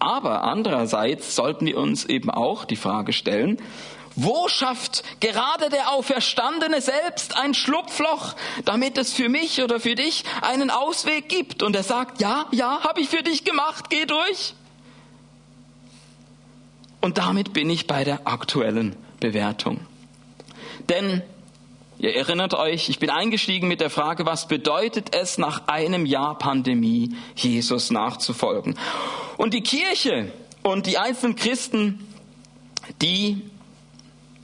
Aber 0.00 0.44
andererseits 0.44 1.36
sollten 1.36 1.66
wir 1.66 1.78
uns 1.78 2.06
eben 2.06 2.30
auch 2.30 2.64
die 2.64 2.76
Frage 2.76 3.12
stellen, 3.12 3.58
wo 4.16 4.48
schafft 4.48 5.04
gerade 5.20 5.70
der 5.70 5.92
Auferstandene 5.92 6.80
selbst 6.80 7.36
ein 7.36 7.54
Schlupfloch, 7.54 8.34
damit 8.64 8.98
es 8.98 9.12
für 9.12 9.28
mich 9.28 9.62
oder 9.62 9.78
für 9.78 9.94
dich 9.94 10.24
einen 10.42 10.70
Ausweg 10.70 11.28
gibt? 11.28 11.62
Und 11.62 11.76
er 11.76 11.84
sagt, 11.84 12.20
ja, 12.20 12.46
ja, 12.50 12.80
habe 12.82 13.00
ich 13.00 13.08
für 13.08 13.22
dich 13.22 13.44
gemacht, 13.44 13.88
geh 13.88 14.06
durch. 14.06 14.54
Und 17.00 17.18
damit 17.18 17.52
bin 17.52 17.70
ich 17.70 17.86
bei 17.86 18.02
der 18.02 18.26
aktuellen 18.26 18.96
Bewertung. 19.20 19.80
Denn 20.88 21.22
Ihr 22.00 22.16
erinnert 22.16 22.54
euch, 22.54 22.88
ich 22.88 22.98
bin 22.98 23.10
eingestiegen 23.10 23.68
mit 23.68 23.82
der 23.82 23.90
Frage, 23.90 24.24
was 24.24 24.48
bedeutet 24.48 25.14
es 25.14 25.36
nach 25.36 25.68
einem 25.68 26.06
Jahr 26.06 26.38
Pandemie, 26.38 27.14
Jesus 27.36 27.90
nachzufolgen? 27.90 28.78
Und 29.36 29.52
die 29.52 29.60
Kirche 29.60 30.32
und 30.62 30.86
die 30.86 30.96
einzelnen 30.96 31.36
Christen, 31.36 32.08
die 33.02 33.42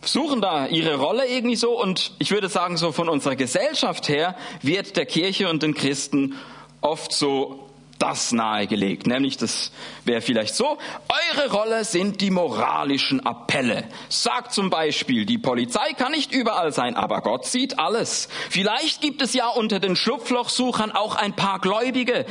suchen 0.03 0.43
da 0.43 0.67
ihre 0.67 0.97
Rolle 0.97 1.27
irgendwie 1.27 1.57
so 1.57 1.81
und 1.81 2.13
ich 2.19 2.31
würde 2.31 2.51
sagen, 2.51 2.77
so 2.77 2.93
von 2.93 3.09
unserer 3.09 3.37
Gesellschaft 3.37 4.11
her 4.11 4.37
wird 4.61 4.99
der 4.99 5.07
Kirche 5.07 5.49
und 5.49 5.63
den 5.63 5.73
Christen 5.73 6.35
oft 6.83 7.11
so 7.11 7.66
das 7.99 8.33
nahegelegt, 8.33 9.07
nämlich 9.07 9.37
das 9.37 9.73
wäre 10.05 10.21
vielleicht 10.21 10.55
so, 10.55 10.79
eure 11.35 11.51
Rolle 11.51 11.85
sind 11.85 12.21
die 12.21 12.31
moralischen 12.31 13.25
Appelle. 13.25 13.85
Sagt 14.09 14.53
zum 14.53 14.71
Beispiel, 14.71 15.27
die 15.27 15.39
Polizei 15.39 15.93
kann 15.93 16.13
nicht 16.13 16.33
überall 16.33 16.73
sein, 16.73 16.97
aber 16.97 17.21
Gott 17.21 17.47
sieht 17.47 17.79
alles. 17.79 18.29
Vielleicht 18.51 19.01
gibt 19.01 19.23
es 19.23 19.35
ja 19.35 19.49
unter 19.49 19.81
den 19.81 19.97
Schlupflochsuchern 19.97 20.93
auch 20.93 21.15
ein 21.17 21.35
paar 21.35 21.59
Gläubige, 21.61 22.27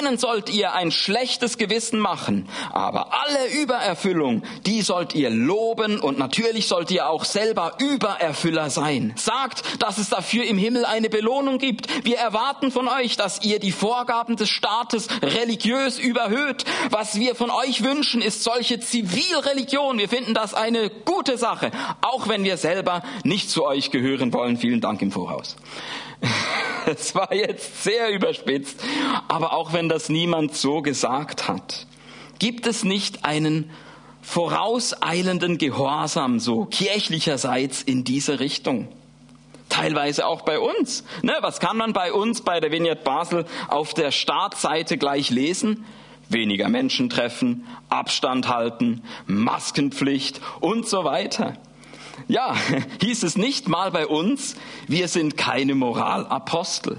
denen 0.00 0.18
sollt 0.18 0.50
ihr 0.50 0.72
ein 0.74 0.90
schlechtes 0.90 1.58
Gewissen 1.58 1.98
machen, 1.98 2.48
aber 2.72 3.12
alle 3.12 3.48
Übererfüllung, 3.62 4.42
die 4.66 4.82
sollt 4.82 5.14
ihr 5.14 5.30
loben 5.30 6.00
und 6.00 6.18
natürlich 6.18 6.68
sollt 6.68 6.90
ihr 6.90 7.08
auch 7.08 7.24
selber 7.24 7.74
Übererfüller 7.78 8.70
sein. 8.70 9.12
Sagt, 9.16 9.82
dass 9.82 9.98
es 9.98 10.08
dafür 10.10 10.44
im 10.44 10.58
Himmel 10.58 10.84
eine 10.84 11.08
Belohnung 11.10 11.58
gibt. 11.58 12.04
Wir 12.04 12.18
erwarten 12.18 12.70
von 12.70 12.88
euch, 12.88 13.16
dass 13.16 13.42
ihr 13.42 13.58
die 13.58 13.72
Vorgaben 13.72 14.36
des 14.36 14.48
Staates 14.48 14.99
Gottes 15.00 15.22
religiös 15.22 15.98
überhöht. 15.98 16.64
Was 16.90 17.18
wir 17.18 17.34
von 17.34 17.50
euch 17.50 17.82
wünschen, 17.82 18.20
ist 18.20 18.42
solche 18.42 18.80
Zivilreligion. 18.80 19.98
Wir 19.98 20.08
finden 20.08 20.34
das 20.34 20.54
eine 20.54 20.90
gute 20.90 21.38
Sache, 21.38 21.70
auch 22.00 22.28
wenn 22.28 22.44
wir 22.44 22.56
selber 22.56 23.02
nicht 23.24 23.50
zu 23.50 23.64
euch 23.64 23.90
gehören 23.90 24.32
wollen. 24.32 24.56
Vielen 24.56 24.80
Dank 24.80 25.02
im 25.02 25.12
Voraus. 25.12 25.56
Es 26.86 27.14
war 27.14 27.32
jetzt 27.34 27.84
sehr 27.84 28.10
überspitzt, 28.10 28.80
aber 29.28 29.52
auch 29.52 29.74
wenn 29.74 29.90
das 29.90 30.08
niemand 30.08 30.56
so 30.56 30.80
gesagt 30.80 31.46
hat, 31.46 31.86
gibt 32.38 32.66
es 32.66 32.84
nicht 32.84 33.26
einen 33.26 33.70
vorauseilenden 34.22 35.58
Gehorsam 35.58 36.40
so 36.40 36.64
kirchlicherseits 36.64 37.82
in 37.82 38.02
diese 38.02 38.40
Richtung? 38.40 38.88
Teilweise 39.70 40.26
auch 40.26 40.42
bei 40.42 40.58
uns. 40.58 41.04
Ne, 41.22 41.34
was 41.40 41.60
kann 41.60 41.76
man 41.76 41.94
bei 41.94 42.12
uns 42.12 42.42
bei 42.42 42.60
der 42.60 42.70
Vignette 42.70 43.02
Basel 43.02 43.46
auf 43.68 43.94
der 43.94 44.10
Startseite 44.10 44.98
gleich 44.98 45.30
lesen? 45.30 45.86
Weniger 46.28 46.68
Menschen 46.68 47.08
treffen, 47.08 47.66
Abstand 47.88 48.48
halten, 48.48 49.02
Maskenpflicht 49.26 50.40
und 50.60 50.86
so 50.86 51.04
weiter. 51.04 51.54
Ja, 52.28 52.54
hieß 53.00 53.22
es 53.22 53.36
nicht 53.36 53.68
mal 53.68 53.90
bei 53.90 54.06
uns, 54.06 54.56
wir 54.86 55.08
sind 55.08 55.36
keine 55.36 55.74
Moralapostel. 55.74 56.98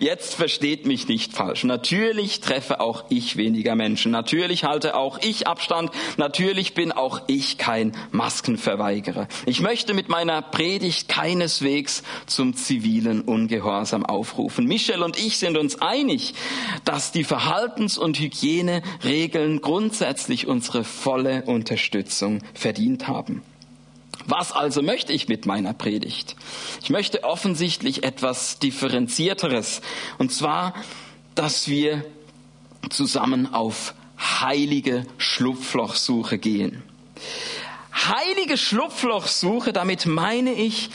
Jetzt 0.00 0.34
versteht 0.34 0.86
mich 0.86 1.08
nicht 1.08 1.32
falsch. 1.32 1.64
Natürlich 1.64 2.40
treffe 2.40 2.80
auch 2.80 3.04
ich 3.10 3.36
weniger 3.36 3.76
Menschen. 3.76 4.10
Natürlich 4.10 4.64
halte 4.64 4.96
auch 4.96 5.18
ich 5.22 5.46
Abstand. 5.46 5.90
Natürlich 6.16 6.74
bin 6.74 6.92
auch 6.92 7.22
ich 7.26 7.58
kein 7.58 7.92
Maskenverweigerer. 8.10 9.28
Ich 9.46 9.60
möchte 9.60 9.94
mit 9.94 10.08
meiner 10.08 10.42
Predigt 10.42 11.08
keineswegs 11.08 12.02
zum 12.26 12.54
zivilen 12.56 13.20
Ungehorsam 13.20 14.04
aufrufen. 14.04 14.66
Michel 14.66 15.02
und 15.02 15.18
ich 15.18 15.38
sind 15.38 15.56
uns 15.56 15.80
einig, 15.80 16.34
dass 16.84 17.12
die 17.12 17.24
Verhaltens- 17.24 17.98
und 17.98 18.18
Hygieneregeln 18.18 19.60
grundsätzlich 19.60 20.46
unsere 20.46 20.84
volle 20.84 21.44
Unterstützung 21.44 22.40
verdient 22.54 23.08
haben. 23.08 23.42
Was 24.26 24.52
also 24.52 24.82
möchte 24.82 25.12
ich 25.12 25.28
mit 25.28 25.46
meiner 25.46 25.74
Predigt? 25.74 26.36
Ich 26.82 26.90
möchte 26.90 27.24
offensichtlich 27.24 28.04
etwas 28.04 28.58
Differenzierteres. 28.58 29.82
Und 30.18 30.32
zwar, 30.32 30.74
dass 31.34 31.68
wir 31.68 32.04
zusammen 32.90 33.52
auf 33.52 33.94
heilige 34.18 35.06
Schlupflochsuche 35.18 36.38
gehen. 36.38 36.82
Heilige 37.92 38.56
Schlupflochsuche, 38.56 39.72
damit 39.72 40.06
meine 40.06 40.52
ich 40.52 40.90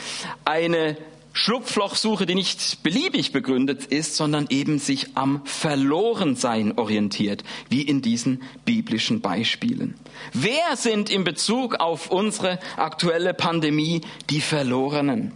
eine 0.45 0.97
Schlupflochsuche, 1.39 2.25
die 2.25 2.35
nicht 2.35 2.83
beliebig 2.83 3.31
begründet 3.31 3.85
ist, 3.85 4.17
sondern 4.17 4.47
eben 4.49 4.77
sich 4.77 5.15
am 5.15 5.41
Verlorensein 5.45 6.77
orientiert, 6.77 7.45
wie 7.69 7.81
in 7.81 8.01
diesen 8.01 8.43
biblischen 8.65 9.21
Beispielen. 9.21 9.95
Wer 10.33 10.75
sind 10.75 11.09
in 11.09 11.23
Bezug 11.23 11.75
auf 11.75 12.11
unsere 12.11 12.59
aktuelle 12.75 13.33
Pandemie 13.33 14.01
die 14.29 14.41
Verlorenen? 14.41 15.31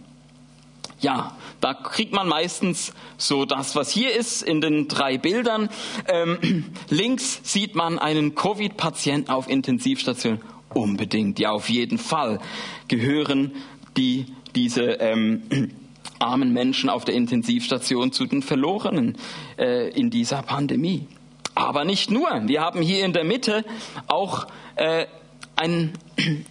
Ja, 1.00 1.36
da 1.62 1.72
kriegt 1.72 2.12
man 2.12 2.28
meistens 2.28 2.92
so 3.16 3.46
das, 3.46 3.74
was 3.74 3.90
hier 3.90 4.14
ist 4.14 4.42
in 4.42 4.60
den 4.60 4.88
drei 4.88 5.16
Bildern. 5.16 5.70
Ähm, 6.06 6.66
links 6.90 7.40
sieht 7.44 7.74
man 7.74 7.98
einen 7.98 8.34
Covid-Patienten 8.34 9.30
auf 9.30 9.48
Intensivstation. 9.48 10.42
Unbedingt, 10.74 11.38
ja, 11.38 11.52
auf 11.52 11.70
jeden 11.70 11.96
Fall 11.96 12.40
gehören 12.88 13.52
die, 13.96 14.26
diese 14.54 14.82
ähm, 14.82 15.70
armen 16.24 16.52
Menschen 16.52 16.88
auf 16.88 17.04
der 17.04 17.14
Intensivstation 17.14 18.12
zu 18.12 18.26
den 18.26 18.42
Verlorenen 18.42 19.16
äh, 19.58 19.90
in 19.90 20.10
dieser 20.10 20.42
Pandemie. 20.42 21.06
Aber 21.54 21.84
nicht 21.84 22.10
nur. 22.10 22.28
Wir 22.46 22.60
haben 22.60 22.82
hier 22.82 23.04
in 23.04 23.12
der 23.12 23.24
Mitte 23.24 23.64
auch 24.08 24.46
äh, 24.76 25.06
einen, 25.56 25.92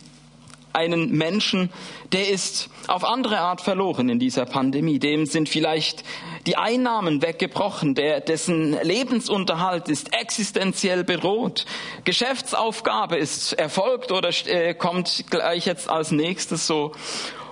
einen 0.74 1.12
Menschen, 1.12 1.70
der 2.14 2.30
ist 2.30 2.70
auf 2.88 3.04
andere 3.04 3.40
Art 3.40 3.62
verloren 3.62 4.10
in 4.10 4.20
dieser 4.20 4.46
Pandemie. 4.46 5.00
Dem 5.00 5.26
sind 5.26 5.50
vielleicht 5.50 6.04
die 6.46 6.58
Einnahmen 6.58 7.22
weggebrochen, 7.22 7.96
der, 7.96 8.22
dessen 8.22 8.78
Lebensunterhalt 8.82 9.90
ist 9.90 10.14
existenziell 10.14 11.04
bedroht. 11.04 11.66
Geschäftsaufgabe 12.04 13.18
ist 13.18 13.54
erfolgt 13.54 14.12
oder 14.12 14.30
äh, 14.46 14.74
kommt 14.74 15.26
gleich 15.30 15.66
jetzt 15.66 15.90
als 15.90 16.12
nächstes 16.12 16.68
so. 16.68 16.92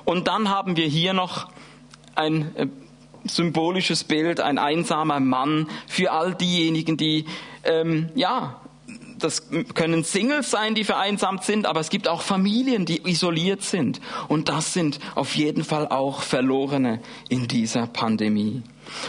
Und 0.06 0.28
dann 0.28 0.50
haben 0.50 0.78
wir 0.78 0.88
hier 0.88 1.14
noch 1.14 1.48
ein 2.16 2.56
äh, 2.56 2.68
symbolisches 3.26 4.04
Bild, 4.04 4.40
ein 4.40 4.58
einsamer 4.58 5.20
Mann 5.20 5.68
für 5.88 6.12
all 6.12 6.36
diejenigen, 6.36 6.98
die 6.98 7.26
ähm, 7.64 8.10
ja 8.16 8.62
das 9.24 9.50
können 9.76 10.04
Singles 10.04 10.50
sein, 10.50 10.76
die 10.76 10.84
vereinsamt 10.84 11.44
sind, 11.44 11.66
aber 11.66 11.80
es 11.80 11.90
gibt 11.90 12.08
auch 12.08 12.22
Familien, 12.22 12.86
die 12.86 13.08
isoliert 13.08 13.62
sind. 13.62 14.02
Und 14.28 14.50
das 14.50 14.74
sind 14.74 15.00
auf 15.16 15.36
jeden 15.36 15.64
Fall 15.64 15.88
auch 15.88 16.22
Verlorene 16.22 17.00
in 17.30 17.48
dieser 17.48 17.88
Pandemie. 17.88 18.64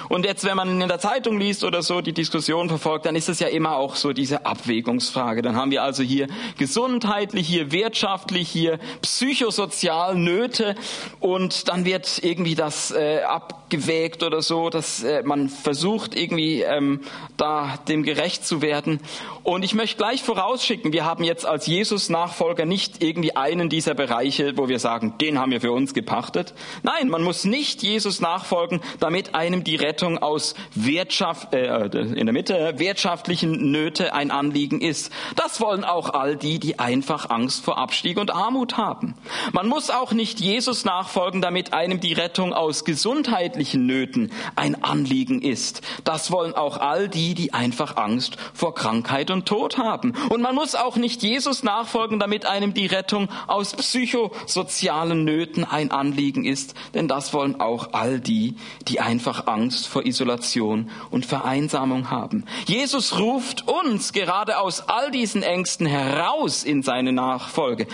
Und 0.08 0.24
jetzt, 0.24 0.44
wenn 0.44 0.56
man 0.56 0.80
in 0.80 0.88
der 0.88 0.98
Zeitung 0.98 1.38
liest 1.38 1.64
oder 1.64 1.82
so 1.82 2.00
die 2.00 2.12
Diskussion 2.12 2.68
verfolgt, 2.68 3.06
dann 3.06 3.16
ist 3.16 3.28
es 3.28 3.40
ja 3.40 3.48
immer 3.48 3.76
auch 3.76 3.96
so 3.96 4.12
diese 4.12 4.46
Abwägungsfrage. 4.46 5.42
Dann 5.42 5.56
haben 5.56 5.70
wir 5.70 5.82
also 5.82 6.02
hier 6.02 6.28
gesundheitlich, 6.58 7.46
hier 7.46 7.72
wirtschaftlich, 7.72 8.48
hier 8.48 8.78
psychosozial 9.00 10.16
Nöte 10.16 10.74
und 11.20 11.68
dann 11.68 11.84
wird 11.84 12.22
irgendwie 12.22 12.54
das 12.54 12.90
äh, 12.90 13.22
abgewägt 13.22 14.22
oder 14.22 14.42
so, 14.42 14.70
dass 14.70 15.02
äh, 15.02 15.22
man 15.22 15.48
versucht 15.48 16.14
irgendwie 16.14 16.62
ähm, 16.62 17.00
da 17.36 17.78
dem 17.88 18.02
gerecht 18.02 18.46
zu 18.46 18.62
werden. 18.62 19.00
Und 19.42 19.64
ich 19.64 19.74
möchte 19.74 19.96
gleich 19.96 20.22
vorausschicken, 20.22 20.92
wir 20.92 21.04
haben 21.04 21.24
jetzt 21.24 21.46
als 21.46 21.66
Jesus-Nachfolger 21.66 22.64
nicht 22.64 23.02
irgendwie 23.02 23.34
einen 23.34 23.68
dieser 23.68 23.94
Bereiche, 23.94 24.56
wo 24.56 24.68
wir 24.68 24.78
sagen, 24.78 25.14
den 25.20 25.38
haben 25.38 25.50
wir 25.50 25.60
für 25.60 25.72
uns 25.72 25.94
gepachtet. 25.94 26.54
Nein, 26.82 27.08
man 27.08 27.22
muss 27.22 27.44
nicht 27.44 27.82
Jesus 27.82 28.20
nachfolgen, 28.20 28.80
damit 29.00 29.34
einem 29.34 29.61
die 29.62 29.76
Rettung 29.76 30.18
aus 30.18 30.54
Wirtschaft, 30.74 31.54
äh, 31.54 31.86
in 31.86 32.26
der 32.26 32.32
Mitte 32.32 32.74
wirtschaftlichen 32.78 33.70
Nöte 33.70 34.14
ein 34.14 34.30
Anliegen 34.30 34.80
ist. 34.80 35.12
Das 35.36 35.60
wollen 35.60 35.84
auch 35.84 36.10
all 36.10 36.36
die, 36.36 36.58
die 36.58 36.78
einfach 36.78 37.30
Angst 37.30 37.64
vor 37.64 37.78
Abstieg 37.78 38.18
und 38.18 38.34
Armut 38.34 38.76
haben. 38.76 39.14
Man 39.52 39.68
muss 39.68 39.90
auch 39.90 40.12
nicht 40.12 40.40
Jesus 40.40 40.84
nachfolgen, 40.84 41.40
damit 41.40 41.72
einem 41.72 42.00
die 42.00 42.12
Rettung 42.12 42.52
aus 42.52 42.84
gesundheitlichen 42.84 43.86
Nöten 43.86 44.32
ein 44.56 44.82
Anliegen 44.82 45.42
ist. 45.42 45.82
Das 46.04 46.30
wollen 46.30 46.54
auch 46.54 46.78
all 46.78 47.08
die, 47.08 47.34
die 47.34 47.52
einfach 47.52 47.96
Angst 47.96 48.36
vor 48.54 48.74
Krankheit 48.74 49.30
und 49.30 49.46
Tod 49.46 49.78
haben. 49.78 50.14
Und 50.28 50.42
man 50.42 50.54
muss 50.54 50.74
auch 50.74 50.96
nicht 50.96 51.22
Jesus 51.22 51.62
nachfolgen, 51.62 52.18
damit 52.18 52.46
einem 52.46 52.74
die 52.74 52.86
Rettung 52.86 53.28
aus 53.46 53.74
psychosozialen 53.74 55.24
Nöten 55.24 55.64
ein 55.64 55.90
Anliegen 55.90 56.44
ist, 56.44 56.74
denn 56.94 57.08
das 57.08 57.32
wollen 57.32 57.60
auch 57.60 57.92
all 57.92 58.20
die, 58.20 58.56
die 58.88 59.00
einfach 59.00 59.46
Angst 59.52 59.86
vor 59.86 60.06
Isolation 60.06 60.90
und 61.10 61.26
Vereinsamung 61.26 62.10
haben. 62.10 62.44
Jesus 62.66 63.18
ruft 63.18 63.68
uns 63.68 64.12
gerade 64.12 64.58
aus 64.58 64.88
all 64.88 65.10
diesen 65.10 65.42
Ängsten 65.42 65.86
heraus 65.86 66.64
in 66.64 66.82
seine 66.82 67.12
Nachfolge. 67.12 67.86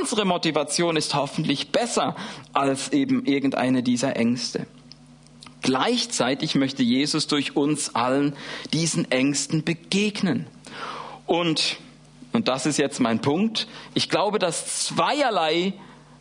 Unsere 0.00 0.24
Motivation 0.24 0.96
ist 0.96 1.14
hoffentlich 1.14 1.70
besser 1.70 2.16
als 2.52 2.92
eben 2.92 3.24
irgendeine 3.24 3.82
dieser 3.82 4.16
Ängste. 4.16 4.66
Gleichzeitig 5.62 6.56
möchte 6.56 6.82
Jesus 6.82 7.26
durch 7.26 7.56
uns 7.56 7.94
allen 7.94 8.36
diesen 8.74 9.10
Ängsten 9.10 9.64
begegnen. 9.64 10.46
Und, 11.26 11.78
und 12.32 12.48
das 12.48 12.66
ist 12.66 12.78
jetzt 12.78 13.00
mein 13.00 13.20
Punkt, 13.20 13.66
ich 13.94 14.10
glaube, 14.10 14.38
dass 14.38 14.84
zweierlei 14.84 15.72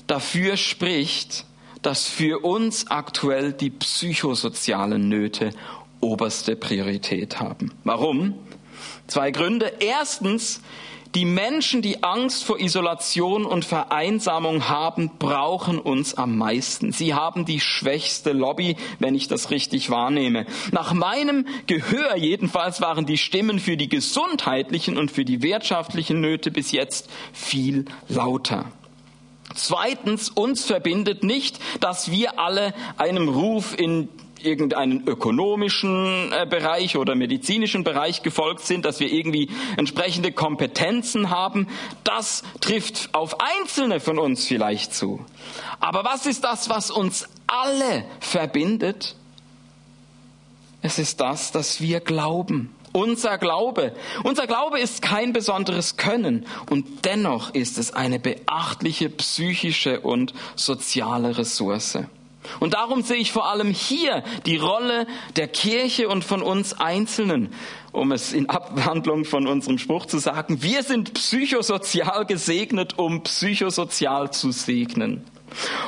dafür 0.08 0.56
spricht, 0.56 1.46
dass 1.84 2.08
für 2.08 2.44
uns 2.44 2.88
aktuell 2.90 3.54
die 3.54 3.70
psychosozialen 3.70 5.08
Nöte 5.10 5.52
oberste 6.00 6.56
Priorität 6.56 7.40
haben. 7.40 7.72
Warum? 7.84 8.36
Zwei 9.08 9.32
Gründe. 9.32 9.72
Erstens, 9.80 10.62
die 11.16 11.26
Menschen, 11.26 11.82
die 11.82 12.04
Angst 12.04 12.44
vor 12.44 12.60
Isolation 12.60 13.46
und 13.46 13.66
Vereinsamung 13.66 14.68
haben, 14.68 15.12
brauchen 15.20 15.78
uns 15.78 16.16
am 16.16 16.38
meisten. 16.38 16.92
Sie 16.92 17.14
haben 17.14 17.46
die 17.46 17.60
schwächste 17.60 18.32
Lobby, 18.32 18.76
wenn 19.00 19.14
ich 19.14 19.28
das 19.28 19.52
richtig 19.52 19.90
wahrnehme. 19.90 20.48
Nach 20.72 20.94
meinem 20.94 21.46
Gehör 21.68 22.18
jedenfalls 22.18 22.82
waren 22.82 23.06
die 23.06 23.20
Stimmen 23.20 23.60
für 23.60 23.78
die 23.78 23.90
gesundheitlichen 23.90 24.98
und 24.98 25.12
für 25.12 25.26
die 25.26 25.44
wirtschaftlichen 25.44 26.20
Nöte 26.20 26.50
bis 26.50 26.72
jetzt 26.72 27.10
viel 27.32 27.86
lauter. 28.10 28.66
Zweitens, 29.56 30.30
uns 30.30 30.66
verbindet 30.66 31.24
nicht, 31.24 31.60
dass 31.80 32.12
wir 32.12 32.40
alle 32.40 32.74
einem 32.98 33.30
Ruf 33.30 33.78
in 33.78 34.10
irgendeinen 34.44 35.08
ökonomischen 35.08 36.32
äh, 36.32 36.46
Bereich 36.46 36.98
oder 36.98 37.16
medizinischen 37.16 37.84
Bereich 37.84 38.24
gefolgt 38.24 38.62
sind, 38.62 38.86
dass 38.86 39.00
wir 39.00 39.12
irgendwie 39.12 39.50
entsprechende 39.78 40.32
Kompetenzen 40.32 41.30
haben. 41.30 41.68
Das 42.04 42.44
trifft 42.60 43.14
auf 43.14 43.38
Einzelne 43.40 44.00
von 44.00 44.20
uns 44.20 44.46
vielleicht 44.46 44.94
zu. 44.94 45.26
Aber 45.80 46.04
was 46.04 46.26
ist 46.26 46.44
das, 46.44 46.70
was 46.70 46.92
uns 46.92 47.28
alle 47.48 48.06
verbindet? 48.20 49.16
Es 50.82 51.00
ist 51.00 51.22
das, 51.22 51.52
dass 51.52 51.80
wir 51.80 52.02
glauben. 52.02 52.76
Unser 52.94 53.40
Glaube. 53.40 53.94
Unser 54.24 54.46
Glaube 54.46 54.80
ist 54.80 55.02
kein 55.02 55.34
besonderes 55.34 55.98
Können 55.98 56.46
und 56.70 57.06
dennoch 57.06 57.54
ist 57.54 57.78
es 57.80 57.94
eine 57.94 58.20
beachtliche 58.20 59.10
psychische 59.10 60.00
und 60.00 60.34
soziale 60.56 61.38
Ressource. 61.38 61.98
Und 62.60 62.74
darum 62.74 63.02
sehe 63.02 63.18
ich 63.18 63.32
vor 63.32 63.50
allem 63.50 63.72
hier 63.72 64.24
die 64.46 64.58
Rolle 64.58 65.08
der 65.38 65.48
Kirche 65.48 66.08
und 66.08 66.24
von 66.24 66.42
uns 66.42 66.74
Einzelnen, 66.74 67.54
um 67.92 68.12
es 68.12 68.34
in 68.34 68.50
Abwandlung 68.50 69.26
von 69.26 69.48
unserem 69.48 69.78
Spruch 69.78 70.06
zu 70.06 70.20
sagen, 70.20 70.62
wir 70.62 70.84
sind 70.84 71.14
psychosozial 71.14 72.26
gesegnet, 72.26 72.98
um 73.00 73.24
psychosozial 73.24 74.32
zu 74.32 74.52
segnen. 74.52 75.24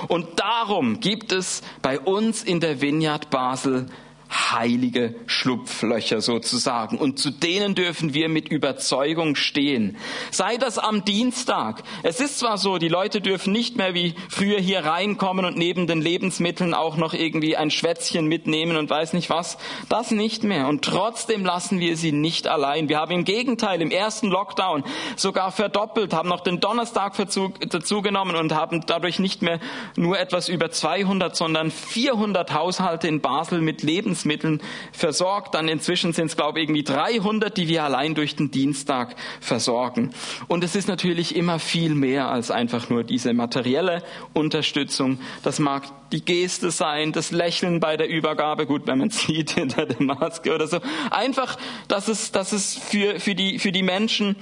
Und 0.08 0.40
darum 0.40 1.00
gibt 1.00 1.32
es 1.32 1.62
bei 1.82 2.00
uns 2.00 2.44
in 2.44 2.60
der 2.60 2.82
Vineyard 2.82 3.30
Basel 3.30 3.88
heilige 4.30 5.16
Schlupflöcher 5.28 6.22
sozusagen. 6.22 6.98
Und 6.98 7.20
zu 7.20 7.32
denen 7.32 7.76
dürfen 7.76 8.14
wir 8.14 8.30
mit 8.30 8.50
Überzeugung 8.50 9.36
stehen. 9.36 9.98
Sei 10.32 10.58
das 10.58 10.78
am 10.78 11.06
Dienstag. 11.06 11.84
Es 12.04 12.20
ist 12.20 12.40
zwar 12.40 12.58
so, 12.58 12.78
die 12.78 12.88
Leute 12.88 13.22
dürfen 13.22 13.54
nicht 13.54 13.78
mehr 13.78 13.94
wie 13.94 14.16
früher 14.30 14.60
hier 14.60 14.86
reinkommen 14.86 15.46
und 15.46 15.58
neben 15.58 15.88
den 15.88 16.02
Lebensmitteln 16.02 16.74
auch 16.74 16.98
noch 16.98 17.14
irgendwie 17.14 17.56
ein 17.58 17.72
Schwätzchen 17.72 18.28
mitnehmen 18.28 18.78
und 18.78 18.90
weiß 18.90 19.14
nicht 19.14 19.30
was. 19.30 19.58
Das 19.90 20.12
nicht 20.12 20.44
mehr. 20.44 20.68
Und 20.68 20.84
trotzdem 20.84 21.46
lassen 21.46 21.80
wir 21.80 21.98
sie 21.98 22.12
nicht 22.12 22.48
allein. 22.48 22.90
Wir 22.90 23.00
haben 23.00 23.12
im 23.12 23.26
Gegenteil 23.26 23.82
im 23.82 23.92
ersten 23.92 24.28
Lockdown 24.28 24.84
sogar 25.16 25.52
verdoppelt, 25.52 26.14
haben 26.14 26.30
noch 26.30 26.42
den 26.42 26.60
Donnerstag 26.60 27.16
dazugenommen 27.16 28.36
und 28.36 28.54
haben 28.54 28.84
dadurch 28.86 29.20
nicht 29.20 29.42
mehr 29.42 29.60
nur 29.96 30.20
etwas 30.20 30.50
über 30.50 30.72
200, 30.72 31.36
sondern 31.36 31.72
400 31.72 32.54
Haushalte 32.54 33.08
in 33.08 33.22
Basel 33.22 33.62
mit 33.62 33.84
Lebensmitteln 33.84 34.15
Lebensmitteln 34.16 34.62
versorgt. 34.92 35.54
Dann 35.54 35.68
inzwischen 35.68 36.14
sind 36.14 36.28
es, 36.28 36.36
glaube 36.36 36.60
ich, 36.60 36.66
irgendwie 36.66 36.84
300, 36.84 37.56
die 37.56 37.68
wir 37.68 37.84
allein 37.84 38.16
durch 38.16 38.36
den 38.36 38.52
Dienstag 38.52 39.16
versorgen. 39.42 40.12
Und 40.48 40.64
es 40.64 40.76
ist 40.76 40.88
natürlich 40.88 41.36
immer 41.36 41.60
viel 41.60 41.94
mehr 41.94 42.30
als 42.30 42.52
einfach 42.52 42.90
nur 42.90 43.04
diese 43.04 43.34
materielle 43.34 44.04
Unterstützung. 44.34 45.20
Das 45.44 45.60
mag 45.60 45.84
die 46.12 46.24
Geste 46.24 46.72
sein, 46.72 47.12
das 47.12 47.32
Lächeln 47.32 47.80
bei 47.80 47.98
der 47.98 48.08
Übergabe, 48.08 48.66
gut, 48.66 48.88
wenn 48.88 49.00
man 49.00 49.10
sieht 49.12 49.52
hinter 49.52 49.86
der 49.86 50.02
Maske 50.02 50.54
oder 50.54 50.68
so. 50.68 50.80
Einfach, 51.12 51.58
dass 51.88 52.08
es, 52.08 52.32
dass 52.32 52.54
es 52.54 52.76
für, 52.76 53.20
für, 53.20 53.36
die, 53.36 53.60
für 53.60 53.72
die 53.72 53.84
Menschen 53.84 54.36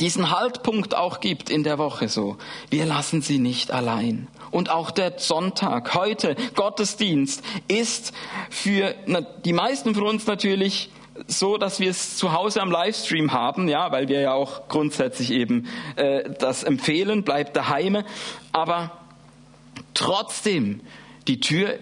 diesen 0.00 0.30
Haltpunkt 0.30 0.96
auch 0.96 1.20
gibt 1.20 1.50
in 1.50 1.64
der 1.64 1.78
Woche 1.78 2.08
so. 2.08 2.36
Wir 2.70 2.86
lassen 2.86 3.22
sie 3.22 3.38
nicht 3.38 3.70
allein. 3.70 4.28
Und 4.50 4.70
auch 4.70 4.90
der 4.90 5.18
Sonntag, 5.18 5.94
heute 5.94 6.36
Gottesdienst, 6.54 7.42
ist 7.68 8.12
für 8.50 8.94
die 9.44 9.52
meisten 9.52 9.94
von 9.94 10.04
uns 10.04 10.26
natürlich 10.26 10.90
so, 11.26 11.58
dass 11.58 11.80
wir 11.80 11.90
es 11.90 12.16
zu 12.16 12.32
Hause 12.32 12.62
am 12.62 12.70
Livestream 12.70 13.32
haben, 13.32 13.68
ja, 13.68 13.92
weil 13.92 14.08
wir 14.08 14.20
ja 14.20 14.32
auch 14.32 14.68
grundsätzlich 14.68 15.30
eben 15.30 15.68
äh, 15.96 16.30
das 16.38 16.64
empfehlen, 16.64 17.22
bleibt 17.22 17.56
daheim. 17.56 18.02
Aber 18.52 18.98
trotzdem, 19.94 20.80
die 21.28 21.40
Tür 21.40 21.78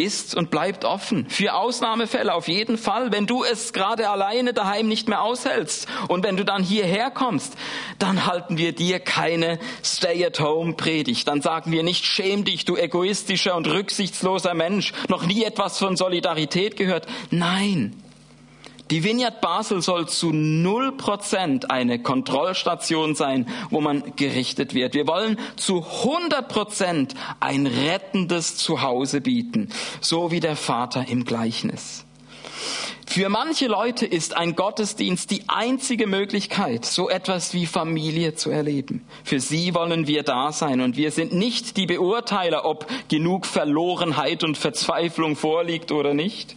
ist 0.00 0.34
und 0.34 0.50
bleibt 0.50 0.84
offen. 0.84 1.28
Für 1.28 1.54
Ausnahmefälle 1.54 2.34
auf 2.34 2.48
jeden 2.48 2.78
Fall. 2.78 3.12
Wenn 3.12 3.26
du 3.26 3.44
es 3.44 3.72
gerade 3.72 4.08
alleine 4.08 4.52
daheim 4.52 4.88
nicht 4.88 5.08
mehr 5.08 5.22
aushältst 5.22 5.86
und 6.08 6.24
wenn 6.24 6.36
du 6.36 6.44
dann 6.44 6.62
hierher 6.62 7.10
kommst, 7.10 7.54
dann 7.98 8.26
halten 8.26 8.58
wir 8.58 8.72
dir 8.72 8.98
keine 8.98 9.58
Stay-at-home-Predigt. 9.84 11.28
Dann 11.28 11.42
sagen 11.42 11.72
wir 11.72 11.82
nicht, 11.82 12.04
schäm 12.04 12.44
dich, 12.44 12.64
du 12.64 12.76
egoistischer 12.76 13.56
und 13.56 13.66
rücksichtsloser 13.66 14.54
Mensch, 14.54 14.92
noch 15.08 15.26
nie 15.26 15.44
etwas 15.44 15.78
von 15.78 15.96
Solidarität 15.96 16.76
gehört. 16.76 17.06
Nein, 17.30 17.94
die 18.90 19.04
Vineyard 19.04 19.40
Basel 19.40 19.82
soll 19.82 20.08
zu 20.08 20.32
null 20.32 20.92
Prozent 20.96 21.70
eine 21.70 22.00
Kontrollstation 22.00 23.14
sein, 23.14 23.46
wo 23.70 23.80
man 23.80 24.16
gerichtet 24.16 24.74
wird. 24.74 24.94
Wir 24.94 25.06
wollen 25.06 25.38
zu 25.56 25.84
100 25.84 26.48
Prozent 26.48 27.14
ein 27.38 27.66
rettendes 27.66 28.56
Zuhause 28.56 29.20
bieten, 29.20 29.68
so 30.00 30.30
wie 30.30 30.40
der 30.40 30.56
Vater 30.56 31.06
im 31.08 31.24
Gleichnis. 31.24 32.04
Für 33.06 33.28
manche 33.28 33.66
Leute 33.66 34.06
ist 34.06 34.36
ein 34.36 34.54
Gottesdienst 34.54 35.32
die 35.32 35.42
einzige 35.48 36.06
Möglichkeit, 36.06 36.84
so 36.84 37.10
etwas 37.10 37.54
wie 37.54 37.66
Familie 37.66 38.36
zu 38.36 38.50
erleben. 38.50 39.04
Für 39.24 39.40
sie 39.40 39.74
wollen 39.74 40.06
wir 40.06 40.22
da 40.22 40.52
sein 40.52 40.80
und 40.80 40.96
wir 40.96 41.10
sind 41.10 41.32
nicht 41.32 41.76
die 41.76 41.86
Beurteiler, 41.86 42.64
ob 42.64 42.86
genug 43.08 43.46
Verlorenheit 43.46 44.44
und 44.44 44.56
Verzweiflung 44.56 45.34
vorliegt 45.34 45.90
oder 45.90 46.14
nicht. 46.14 46.54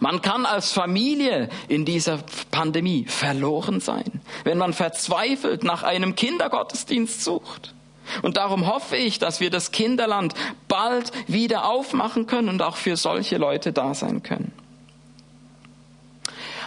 Man 0.00 0.22
kann 0.22 0.46
als 0.46 0.72
Familie 0.72 1.48
in 1.68 1.84
dieser 1.84 2.18
Pandemie 2.50 3.06
verloren 3.06 3.80
sein, 3.80 4.20
wenn 4.44 4.58
man 4.58 4.72
verzweifelt 4.72 5.64
nach 5.64 5.82
einem 5.82 6.14
Kindergottesdienst 6.14 7.22
sucht. 7.22 7.74
Und 8.22 8.36
darum 8.36 8.66
hoffe 8.66 8.96
ich, 8.96 9.18
dass 9.18 9.40
wir 9.40 9.50
das 9.50 9.70
Kinderland 9.70 10.34
bald 10.66 11.12
wieder 11.26 11.68
aufmachen 11.68 12.26
können 12.26 12.48
und 12.48 12.62
auch 12.62 12.76
für 12.76 12.96
solche 12.96 13.36
Leute 13.36 13.72
da 13.72 13.94
sein 13.94 14.22
können. 14.22 14.52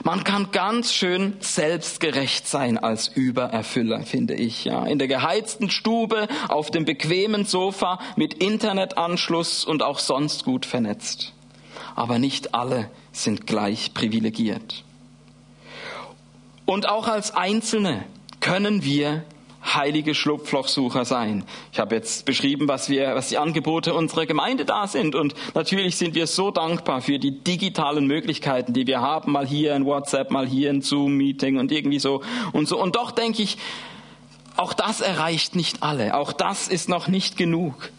Man 0.04 0.24
kann 0.24 0.52
ganz 0.52 0.94
schön 0.94 1.36
selbstgerecht 1.42 2.48
sein 2.48 2.80
als 2.80 3.08
Übererfüller, 3.08 4.02
finde 4.02 4.34
ich. 4.34 4.66
Ja, 4.66 4.86
in 4.86 4.98
der 4.98 5.08
geheizten 5.08 5.70
Stube, 5.70 6.28
auf 6.48 6.72
dem 6.72 6.86
bequemen 6.86 7.46
Sofa 7.46 8.00
mit 8.16 8.34
Internetanschluss 8.34 9.64
und 9.64 9.84
auch 9.84 10.00
sonst 10.00 10.44
gut 10.44 10.66
vernetzt. 10.66 11.34
Aber 11.96 12.20
nicht 12.20 12.54
alle 12.54 12.90
sind 13.12 13.48
gleich 13.48 13.94
privilegiert. 13.94 14.84
Und 16.66 16.88
auch 16.88 17.08
als 17.08 17.36
Einzelne 17.36 18.06
können 18.40 18.84
wir 18.84 19.24
heilige 19.64 20.16
Schlupflochsucher 20.16 21.06
sein. 21.06 21.44
Ich 21.72 21.80
habe 21.80 21.96
jetzt 21.96 22.26
beschrieben, 22.26 22.68
was 22.68 22.90
wir, 22.90 23.16
was 23.16 23.30
die 23.30 23.38
Angebote 23.38 23.94
unserer 23.94 24.26
Gemeinde 24.26 24.66
da 24.66 24.88
sind. 24.88 25.16
Und 25.16 25.36
natürlich 25.54 25.96
sind 25.98 26.16
wir 26.16 26.28
so 26.28 26.52
dankbar 26.52 27.02
für 27.02 27.20
die 27.20 27.44
digitalen 27.44 28.08
Möglichkeiten, 28.08 28.74
die 28.74 28.88
wir 28.88 29.02
haben. 29.02 29.32
Mal 29.32 29.48
hier 29.48 29.76
ein 29.76 29.86
WhatsApp, 29.86 30.32
mal 30.32 30.48
hier 30.48 30.70
ein 30.70 30.82
Zoom-Meeting 30.82 31.58
und 31.58 31.72
irgendwie 31.72 32.00
so 32.00 32.22
und 32.54 32.68
so. 32.68 32.82
Und 32.82 32.96
doch 32.96 33.12
denke 33.12 33.44
ich, 33.44 33.58
auch 34.58 34.74
das 34.74 35.02
erreicht 35.02 35.56
nicht 35.56 35.84
alle. 35.84 36.16
Auch 36.16 36.34
das 36.34 36.68
ist 36.68 36.90
noch 36.90 37.08
nicht 37.08 37.38
genug. 37.38 37.92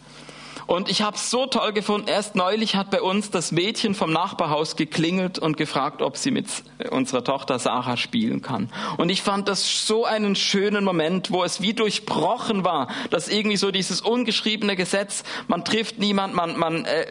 Und 0.67 0.89
ich 0.89 1.01
habe 1.01 1.15
es 1.15 1.29
so 1.29 1.45
toll 1.45 1.73
gefunden. 1.73 2.07
Erst 2.07 2.35
neulich 2.35 2.75
hat 2.75 2.89
bei 2.89 3.01
uns 3.01 3.29
das 3.31 3.51
Mädchen 3.51 3.95
vom 3.95 4.11
Nachbarhaus 4.11 4.75
geklingelt 4.75 5.39
und 5.39 5.57
gefragt, 5.57 6.01
ob 6.01 6.17
sie 6.17 6.31
mit 6.31 6.47
unserer 6.91 7.23
Tochter 7.23 7.59
Sarah 7.59 7.97
spielen 7.97 8.41
kann. 8.41 8.69
Und 8.97 9.09
ich 9.09 9.21
fand 9.21 9.47
das 9.47 9.87
so 9.87 10.05
einen 10.05 10.35
schönen 10.35 10.83
Moment, 10.83 11.31
wo 11.31 11.43
es 11.43 11.61
wie 11.61 11.73
durchbrochen 11.73 12.63
war, 12.63 12.87
dass 13.09 13.27
irgendwie 13.27 13.57
so 13.57 13.71
dieses 13.71 14.01
ungeschriebene 14.01 14.75
Gesetz, 14.75 15.23
man 15.47 15.65
trifft 15.65 15.99
niemand, 15.99 16.33
man, 16.33 16.57
man 16.57 16.85
äh, 16.85 17.05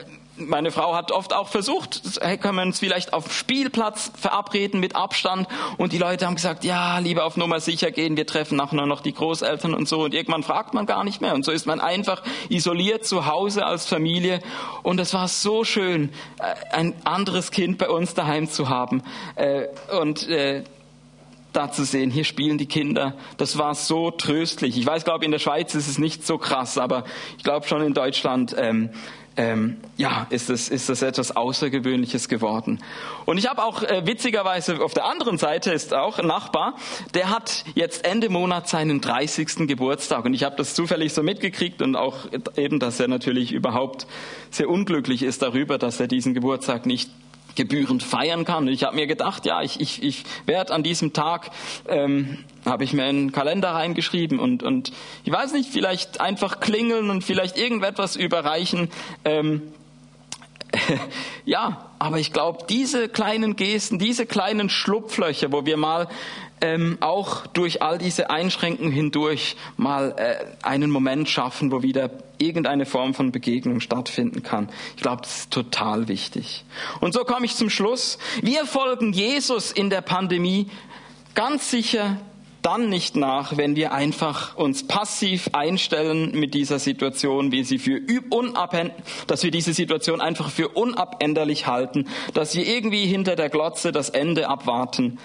meine 0.48 0.70
Frau 0.70 0.94
hat 0.94 1.12
oft 1.12 1.32
auch 1.32 1.48
versucht, 1.48 2.02
hey, 2.20 2.38
können 2.38 2.56
wir 2.56 2.62
uns 2.62 2.78
vielleicht 2.78 3.12
auf 3.12 3.24
dem 3.24 3.32
Spielplatz 3.32 4.12
verabreden 4.18 4.80
mit 4.80 4.96
Abstand 4.96 5.48
und 5.78 5.92
die 5.92 5.98
Leute 5.98 6.26
haben 6.26 6.34
gesagt, 6.34 6.64
ja, 6.64 6.98
lieber 6.98 7.24
auf 7.24 7.36
Nummer 7.36 7.60
sicher 7.60 7.90
gehen, 7.90 8.16
wir 8.16 8.26
treffen 8.26 8.56
nachher 8.56 8.86
noch 8.86 9.00
die 9.00 9.12
Großeltern 9.12 9.74
und 9.74 9.88
so 9.88 10.04
und 10.04 10.14
irgendwann 10.14 10.42
fragt 10.42 10.74
man 10.74 10.86
gar 10.86 11.04
nicht 11.04 11.20
mehr 11.20 11.34
und 11.34 11.44
so 11.44 11.52
ist 11.52 11.66
man 11.66 11.80
einfach 11.80 12.22
isoliert 12.48 13.04
zu 13.04 13.26
Hause 13.26 13.66
als 13.66 13.86
Familie 13.86 14.40
und 14.82 15.00
es 15.00 15.14
war 15.14 15.28
so 15.28 15.64
schön, 15.64 16.10
äh, 16.38 16.74
ein 16.74 16.94
anderes 17.04 17.50
Kind 17.50 17.78
bei 17.78 17.88
uns 17.88 18.14
daheim 18.14 18.48
zu 18.48 18.68
haben 18.68 19.02
äh, 19.36 19.66
und 19.98 20.28
äh, 20.28 20.64
da 21.52 21.70
zu 21.70 21.84
sehen, 21.84 22.10
hier 22.10 22.24
spielen 22.24 22.58
die 22.58 22.66
Kinder. 22.66 23.14
Das 23.36 23.58
war 23.58 23.74
so 23.74 24.10
tröstlich. 24.10 24.78
Ich 24.78 24.86
weiß, 24.86 25.04
glaube 25.04 25.24
in 25.24 25.30
der 25.30 25.38
Schweiz 25.38 25.74
ist 25.74 25.88
es 25.88 25.98
nicht 25.98 26.26
so 26.26 26.38
krass, 26.38 26.78
aber 26.78 27.04
ich 27.36 27.44
glaube 27.44 27.66
schon 27.66 27.82
in 27.82 27.94
Deutschland 27.94 28.54
ähm, 28.58 28.90
ähm, 29.36 29.78
ja, 29.96 30.26
ist 30.30 30.50
das, 30.50 30.68
ist 30.68 30.88
das 30.88 31.02
etwas 31.02 31.34
Außergewöhnliches 31.34 32.28
geworden. 32.28 32.80
Und 33.24 33.38
ich 33.38 33.48
habe 33.48 33.64
auch 33.64 33.82
äh, 33.82 34.06
witzigerweise 34.06 34.82
auf 34.82 34.94
der 34.94 35.06
anderen 35.06 35.38
Seite 35.38 35.72
ist 35.72 35.94
auch 35.94 36.18
ein 36.18 36.26
Nachbar, 36.26 36.76
der 37.14 37.30
hat 37.30 37.64
jetzt 37.74 38.04
Ende 38.04 38.28
Monat 38.28 38.68
seinen 38.68 39.00
30. 39.00 39.66
Geburtstag. 39.66 40.24
Und 40.24 40.34
ich 40.34 40.44
habe 40.44 40.56
das 40.56 40.74
zufällig 40.74 41.12
so 41.12 41.22
mitgekriegt 41.22 41.82
und 41.82 41.96
auch 41.96 42.16
eben, 42.56 42.78
dass 42.78 43.00
er 43.00 43.08
natürlich 43.08 43.52
überhaupt 43.52 44.06
sehr 44.50 44.68
unglücklich 44.68 45.22
ist 45.22 45.42
darüber, 45.42 45.78
dass 45.78 46.00
er 46.00 46.08
diesen 46.08 46.34
Geburtstag 46.34 46.86
nicht 46.86 47.10
gebührend 47.54 48.02
feiern 48.02 48.44
kann. 48.44 48.68
Ich 48.68 48.84
habe 48.84 48.96
mir 48.96 49.06
gedacht, 49.06 49.46
ja, 49.46 49.62
ich, 49.62 49.80
ich, 49.80 50.02
ich 50.02 50.24
werde 50.46 50.72
an 50.72 50.82
diesem 50.82 51.12
Tag, 51.12 51.50
ähm, 51.88 52.38
habe 52.64 52.84
ich 52.84 52.92
mir 52.92 53.04
einen 53.04 53.32
Kalender 53.32 53.70
reingeschrieben 53.70 54.38
und, 54.38 54.62
und 54.62 54.92
ich 55.24 55.32
weiß 55.32 55.52
nicht, 55.52 55.70
vielleicht 55.70 56.20
einfach 56.20 56.60
klingeln 56.60 57.10
und 57.10 57.24
vielleicht 57.24 57.58
irgendetwas 57.58 58.16
überreichen. 58.16 58.88
Ähm, 59.24 59.62
ja, 61.44 61.90
aber 61.98 62.18
ich 62.18 62.32
glaube, 62.32 62.64
diese 62.68 63.08
kleinen 63.08 63.56
Gesten, 63.56 63.98
diese 63.98 64.26
kleinen 64.26 64.70
Schlupflöcher, 64.70 65.52
wo 65.52 65.66
wir 65.66 65.76
mal 65.76 66.08
ähm, 66.62 66.96
auch 67.00 67.46
durch 67.48 67.82
all 67.82 67.98
diese 67.98 68.30
Einschränkungen 68.30 68.92
hindurch 68.92 69.56
mal 69.76 70.14
äh, 70.16 70.36
einen 70.64 70.90
Moment 70.90 71.28
schaffen, 71.28 71.72
wo 71.72 71.82
wieder 71.82 72.10
irgendeine 72.38 72.86
Form 72.86 73.14
von 73.14 73.32
Begegnung 73.32 73.80
stattfinden 73.80 74.42
kann. 74.42 74.68
Ich 74.96 75.02
glaube, 75.02 75.22
das 75.22 75.40
ist 75.40 75.50
total 75.50 76.08
wichtig. 76.08 76.64
Und 77.00 77.12
so 77.12 77.24
komme 77.24 77.46
ich 77.46 77.56
zum 77.56 77.68
Schluss. 77.68 78.16
Wir 78.42 78.64
folgen 78.64 79.12
Jesus 79.12 79.72
in 79.72 79.90
der 79.90 80.00
Pandemie 80.00 80.70
ganz 81.34 81.70
sicher 81.70 82.16
dann 82.62 82.88
nicht 82.88 83.16
nach, 83.16 83.56
wenn 83.56 83.74
wir 83.74 83.92
einfach 83.92 84.56
uns 84.56 84.86
passiv 84.86 85.50
einstellen 85.52 86.30
mit 86.38 86.54
dieser 86.54 86.78
Situation, 86.78 87.50
wie 87.50 87.64
sie 87.64 87.78
für 87.78 88.00
unabhängig, 88.30 88.92
dass 89.26 89.42
wir 89.42 89.50
diese 89.50 89.72
Situation 89.72 90.20
einfach 90.20 90.48
für 90.48 90.68
unabänderlich 90.68 91.66
halten, 91.66 92.06
dass 92.34 92.54
wir 92.54 92.64
irgendwie 92.64 93.06
hinter 93.06 93.34
der 93.34 93.48
Glotze 93.48 93.90
das 93.90 94.10
Ende 94.10 94.48
abwarten 94.48 95.18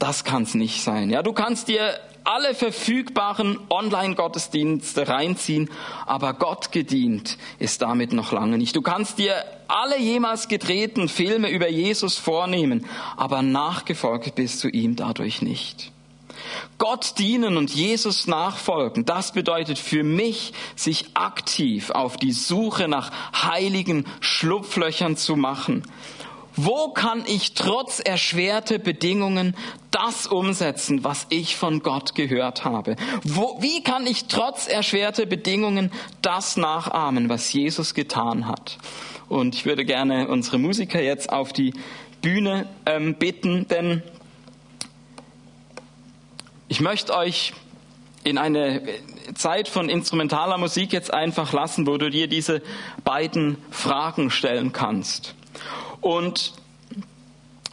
das 0.00 0.24
kann 0.24 0.42
es 0.42 0.54
nicht 0.54 0.82
sein. 0.82 1.10
Ja, 1.10 1.22
du 1.22 1.32
kannst 1.32 1.68
dir 1.68 2.00
alle 2.24 2.54
verfügbaren 2.54 3.58
Online-Gottesdienste 3.70 5.08
reinziehen, 5.08 5.70
aber 6.06 6.34
Gott 6.34 6.72
gedient 6.72 7.38
ist 7.58 7.82
damit 7.82 8.12
noch 8.12 8.32
lange 8.32 8.58
nicht. 8.58 8.74
Du 8.76 8.82
kannst 8.82 9.18
dir 9.18 9.34
alle 9.68 9.98
jemals 9.98 10.48
gedrehten 10.48 11.08
Filme 11.08 11.50
über 11.50 11.68
Jesus 11.68 12.18
vornehmen, 12.18 12.86
aber 13.16 13.42
nachgefolgt 13.42 14.34
bist 14.34 14.64
du 14.64 14.68
ihm 14.68 14.96
dadurch 14.96 15.42
nicht. 15.42 15.92
Gott 16.78 17.18
dienen 17.18 17.56
und 17.56 17.70
Jesus 17.70 18.26
nachfolgen, 18.26 19.04
das 19.04 19.32
bedeutet 19.32 19.78
für 19.78 20.02
mich, 20.02 20.52
sich 20.74 21.10
aktiv 21.14 21.90
auf 21.90 22.16
die 22.16 22.32
Suche 22.32 22.88
nach 22.88 23.10
heiligen 23.34 24.06
Schlupflöchern 24.20 25.16
zu 25.16 25.36
machen. 25.36 25.82
Wo 26.56 26.88
kann 26.88 27.24
ich 27.26 27.54
trotz 27.54 28.00
erschwerte 28.00 28.78
Bedingungen 28.78 29.56
das 29.90 30.26
umsetzen, 30.26 31.04
was 31.04 31.26
ich 31.30 31.56
von 31.56 31.80
Gott 31.82 32.14
gehört 32.14 32.64
habe? 32.64 32.96
Wo, 33.22 33.56
wie 33.60 33.82
kann 33.82 34.06
ich 34.06 34.26
trotz 34.26 34.66
erschwerte 34.66 35.26
Bedingungen 35.26 35.92
das 36.22 36.56
nachahmen, 36.56 37.28
was 37.28 37.52
Jesus 37.52 37.94
getan 37.94 38.46
hat? 38.46 38.78
Und 39.28 39.54
ich 39.54 39.64
würde 39.64 39.84
gerne 39.84 40.28
unsere 40.28 40.58
Musiker 40.58 41.00
jetzt 41.00 41.30
auf 41.32 41.52
die 41.52 41.72
Bühne 42.20 42.66
ähm, 42.84 43.14
bitten, 43.14 43.68
denn 43.68 44.02
ich 46.68 46.80
möchte 46.80 47.14
euch 47.16 47.52
in 48.24 48.38
eine 48.38 48.82
Zeit 49.34 49.68
von 49.68 49.88
instrumentaler 49.88 50.58
Musik 50.58 50.92
jetzt 50.92 51.12
einfach 51.12 51.52
lassen, 51.52 51.86
wo 51.86 51.96
du 51.96 52.10
dir 52.10 52.26
diese 52.26 52.62
beiden 53.04 53.56
Fragen 53.70 54.30
stellen 54.30 54.72
kannst. 54.72 55.34
Und 56.00 56.54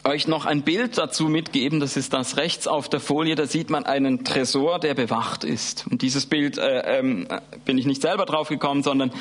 euch 0.04 0.26
noch 0.26 0.46
ein 0.46 0.62
Bild 0.62 0.96
dazu 0.96 1.24
mitgeben, 1.24 1.80
das 1.80 1.96
ist 1.96 2.12
das 2.12 2.36
rechts 2.36 2.66
auf 2.66 2.88
der 2.88 3.00
Folie, 3.00 3.34
da 3.34 3.46
sieht 3.46 3.68
man 3.68 3.84
einen 3.84 4.24
Tresor, 4.24 4.78
der 4.78 4.94
bewacht 4.94 5.44
ist. 5.44 5.86
Und 5.90 6.02
dieses 6.02 6.26
Bild 6.26 6.56
äh, 6.56 6.98
ähm, 6.98 7.28
bin 7.64 7.78
ich 7.78 7.86
nicht 7.86 8.02
selber 8.02 8.24
drauf 8.24 8.48
gekommen, 8.48 8.82
sondern 8.82 9.12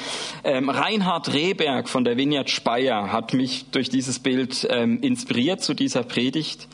ähm, 0.44 0.70
Reinhard 0.70 1.34
Rehberg 1.34 1.90
von 1.90 2.04
der 2.04 2.16
Vineyard 2.16 2.50
Speyer 2.50 3.12
hat 3.12 3.34
mich 3.34 3.66
durch 3.72 3.90
dieses 3.90 4.20
Bild 4.20 4.66
ähm, 4.70 5.02
inspiriert 5.02 5.62
zu 5.62 5.74
dieser 5.74 6.04
Predigt. 6.04 6.68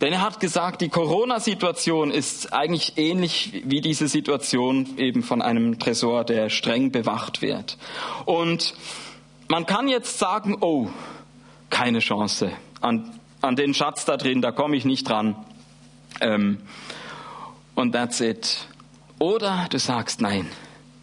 Denn 0.00 0.12
er 0.12 0.22
hat 0.22 0.38
gesagt, 0.38 0.80
die 0.80 0.88
Corona-Situation 0.88 2.12
ist 2.12 2.52
eigentlich 2.52 2.92
ähnlich 2.96 3.62
wie 3.64 3.80
diese 3.80 4.06
Situation 4.06 4.96
eben 4.96 5.24
von 5.24 5.42
einem 5.42 5.80
Tresor, 5.80 6.22
der 6.22 6.50
streng 6.50 6.92
bewacht 6.92 7.42
wird. 7.42 7.78
Und 8.24 8.74
man 9.48 9.66
kann 9.66 9.88
jetzt 9.88 10.18
sagen, 10.18 10.58
oh, 10.60 10.88
keine 11.70 12.00
Chance. 12.00 12.52
An, 12.80 13.18
an 13.40 13.56
den 13.56 13.74
Schatz 13.74 14.04
da 14.04 14.16
drin, 14.16 14.42
da 14.42 14.52
komme 14.52 14.76
ich 14.76 14.84
nicht 14.84 15.08
dran. 15.08 15.36
Ähm, 16.20 16.58
und 17.74 17.92
that's 17.92 18.20
it. 18.20 18.66
Oder 19.18 19.66
du 19.70 19.78
sagst, 19.78 20.20
nein, 20.20 20.46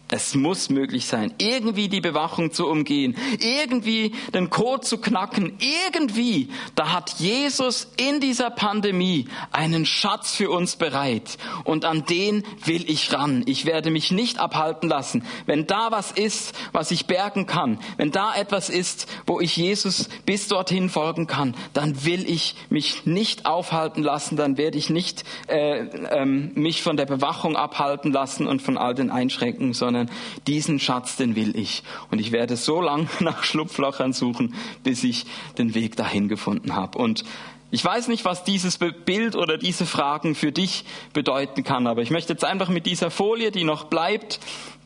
es 0.08 0.36
muss 0.36 0.70
möglich 0.70 1.06
sein, 1.06 1.34
irgendwie 1.38 1.88
die 1.88 2.00
Bewachung 2.00 2.52
zu 2.52 2.68
umgehen, 2.68 3.16
irgendwie 3.40 4.12
den 4.32 4.50
Code 4.50 4.82
zu 4.82 4.98
knacken, 4.98 5.58
irgendwie. 5.58 6.48
Da 6.76 6.92
hat 6.92 7.16
Jesus 7.18 7.88
in 7.96 8.20
dieser 8.20 8.50
Pandemie 8.50 9.26
einen 9.50 9.84
Schatz 9.84 10.36
für 10.36 10.50
uns 10.50 10.76
bereit 10.76 11.38
und 11.64 11.84
an 11.84 12.04
den 12.04 12.44
will 12.64 12.88
ich 12.88 13.12
ran. 13.12 13.42
Ich 13.46 13.66
werde 13.66 13.90
mich 13.90 14.12
nicht 14.12 14.38
abhalten 14.38 14.88
lassen. 14.88 15.24
Wenn 15.46 15.66
da 15.66 15.90
was 15.90 16.12
ist, 16.12 16.54
was 16.70 16.92
ich 16.92 17.06
bergen 17.06 17.46
kann, 17.46 17.80
wenn 17.96 18.12
da 18.12 18.32
etwas 18.34 18.70
ist, 18.70 19.08
wo 19.26 19.40
ich 19.40 19.56
Jesus 19.56 20.08
bis 20.24 20.46
dorthin 20.46 20.88
folgen 20.88 21.26
kann, 21.26 21.56
dann 21.72 22.04
will 22.04 22.30
ich 22.30 22.54
mich 22.70 23.06
nicht 23.06 23.44
aufhalten 23.46 24.04
lassen, 24.04 24.36
dann 24.36 24.56
werde 24.56 24.78
ich 24.78 24.88
nicht 24.88 25.24
äh, 25.48 25.80
ähm, 26.10 26.52
mich 26.54 26.82
von 26.82 26.96
der 26.96 27.06
Bewachung 27.06 27.56
abhalten 27.56 28.12
lassen 28.12 28.46
und 28.46 28.62
von 28.62 28.78
all 28.78 28.94
den 28.94 29.10
Einschränkungen, 29.10 29.72
sondern 29.72 29.95
sondern 29.96 30.14
diesen 30.46 30.78
Schatz, 30.78 31.16
den 31.16 31.36
will 31.36 31.56
ich. 31.56 31.82
Und 32.10 32.20
ich 32.20 32.32
werde 32.32 32.56
so 32.56 32.80
lange 32.80 33.08
nach 33.20 33.44
Schlupflöchern 33.44 34.12
suchen, 34.12 34.54
bis 34.82 35.04
ich 35.04 35.26
den 35.58 35.74
Weg 35.74 35.96
dahin 35.96 36.28
gefunden 36.28 36.74
habe. 36.74 36.98
Und 36.98 37.24
ich 37.70 37.84
weiß 37.84 38.08
nicht, 38.08 38.24
was 38.24 38.44
dieses 38.44 38.78
Bild 38.78 39.34
oder 39.34 39.58
diese 39.58 39.86
Fragen 39.86 40.34
für 40.34 40.52
dich 40.52 40.84
bedeuten 41.12 41.64
kann, 41.64 41.86
aber 41.86 42.02
ich 42.02 42.10
möchte 42.10 42.32
jetzt 42.32 42.44
einfach 42.44 42.68
mit 42.68 42.86
dieser 42.86 43.10
Folie, 43.10 43.50
die 43.50 43.64
noch 43.64 43.84
bleibt, 43.84 44.38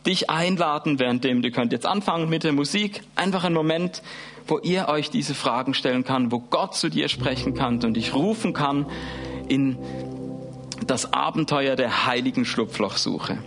dich 0.07 0.31
einladen, 0.31 0.99
währenddem 0.99 1.43
du 1.43 1.51
könnt 1.51 1.73
jetzt 1.73 1.85
anfangen 1.85 2.31
mit 2.31 2.43
der 2.43 2.55
Musik, 2.55 3.03
einfach 3.17 3.45
einen 3.45 3.55
Moment, 3.55 4.03
wo 4.47 4.59
ihr 4.59 4.89
euch 4.89 5.11
diese 5.11 5.35
Fragen 5.35 5.75
stellen 5.75 6.05
kann, 6.05 6.33
wo 6.33 6.39
Gott 6.39 6.75
zu 6.75 6.89
dir 6.89 7.09
sprechen 7.09 7.55
kann 7.55 7.85
und 7.85 7.95
dich 7.95 8.15
rufen 8.15 8.55
kann 8.55 8.87
in 9.47 9.77
das 10.87 11.13
Abenteuer 11.13 11.77
der 11.77 12.07
heiligen 12.07 12.47
Schlupflochsuche. 12.47 13.39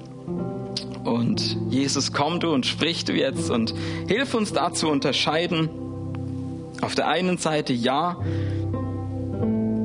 Und 1.04 1.58
Jesus, 1.70 2.14
komm 2.14 2.40
du 2.40 2.54
und 2.54 2.66
sprich 2.66 3.06
du 3.06 3.14
jetzt 3.14 3.50
und 3.50 3.74
hilf 4.08 4.34
uns 4.34 4.54
da 4.54 4.74
zu 4.74 4.90
unterscheiden. 4.90 5.70
Auf 6.82 6.96
der 6.96 7.08
einen 7.08 7.38
Seite, 7.38 7.74
ja, 7.74 8.18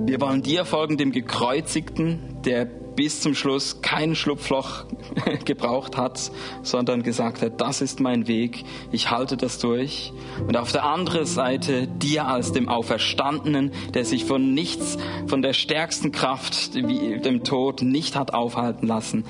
wir 0.06 0.20
wollen 0.20 0.42
dir 0.42 0.64
folgen, 0.64 0.96
dem 0.96 1.12
Gekreuzigten, 1.12 2.18
der 2.44 2.64
bis 2.64 3.20
zum 3.20 3.36
Schluss 3.36 3.80
kein 3.80 4.16
Schlupfloch 4.16 4.86
gebraucht 5.44 5.96
hat, 5.96 6.32
sondern 6.64 7.04
gesagt 7.04 7.42
hat, 7.42 7.60
das 7.60 7.80
ist 7.80 8.00
mein 8.00 8.26
Weg, 8.26 8.64
ich 8.90 9.12
halte 9.12 9.36
das 9.36 9.60
durch. 9.60 10.12
Und 10.48 10.56
auf 10.56 10.72
der 10.72 10.84
anderen 10.84 11.24
Seite 11.24 11.86
dir 11.86 12.26
als 12.26 12.50
dem 12.50 12.68
Auferstandenen, 12.68 13.70
der 13.94 14.04
sich 14.04 14.24
von 14.24 14.52
nichts, 14.52 14.98
von 15.28 15.42
der 15.42 15.52
stärksten 15.52 16.10
Kraft, 16.10 16.74
wie 16.74 17.20
dem 17.20 17.44
Tod, 17.44 17.82
nicht 17.82 18.16
hat 18.16 18.34
aufhalten 18.34 18.88
lassen, 18.88 19.24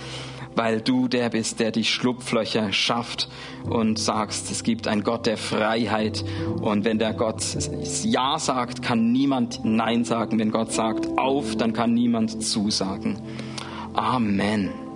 weil 0.59 0.81
du 0.81 1.07
der 1.07 1.31
bist, 1.31 1.61
der 1.61 1.71
die 1.71 1.85
Schlupflöcher 1.85 2.73
schafft 2.73 3.29
und 3.65 3.97
sagst, 3.99 4.51
es 4.51 4.65
gibt 4.65 4.89
einen 4.89 5.05
Gott 5.05 5.25
der 5.27 5.37
Freiheit. 5.37 6.25
Und 6.61 6.85
wenn 6.85 6.99
der 6.99 7.15
Gott 7.15 7.45
Ja 8.03 8.41
sagt, 8.41 8.83
kann 8.83 9.13
niemand 9.13 9.65
Nein 9.65 10.05
sagen. 10.05 10.39
Wenn 10.41 10.51
Gott 10.51 10.73
sagt 10.73 11.17
auf, 11.17 11.55
dann 11.57 11.73
kann 11.73 11.95
niemand 11.95 12.43
zusagen. 12.43 13.21
Amen. 13.95 14.88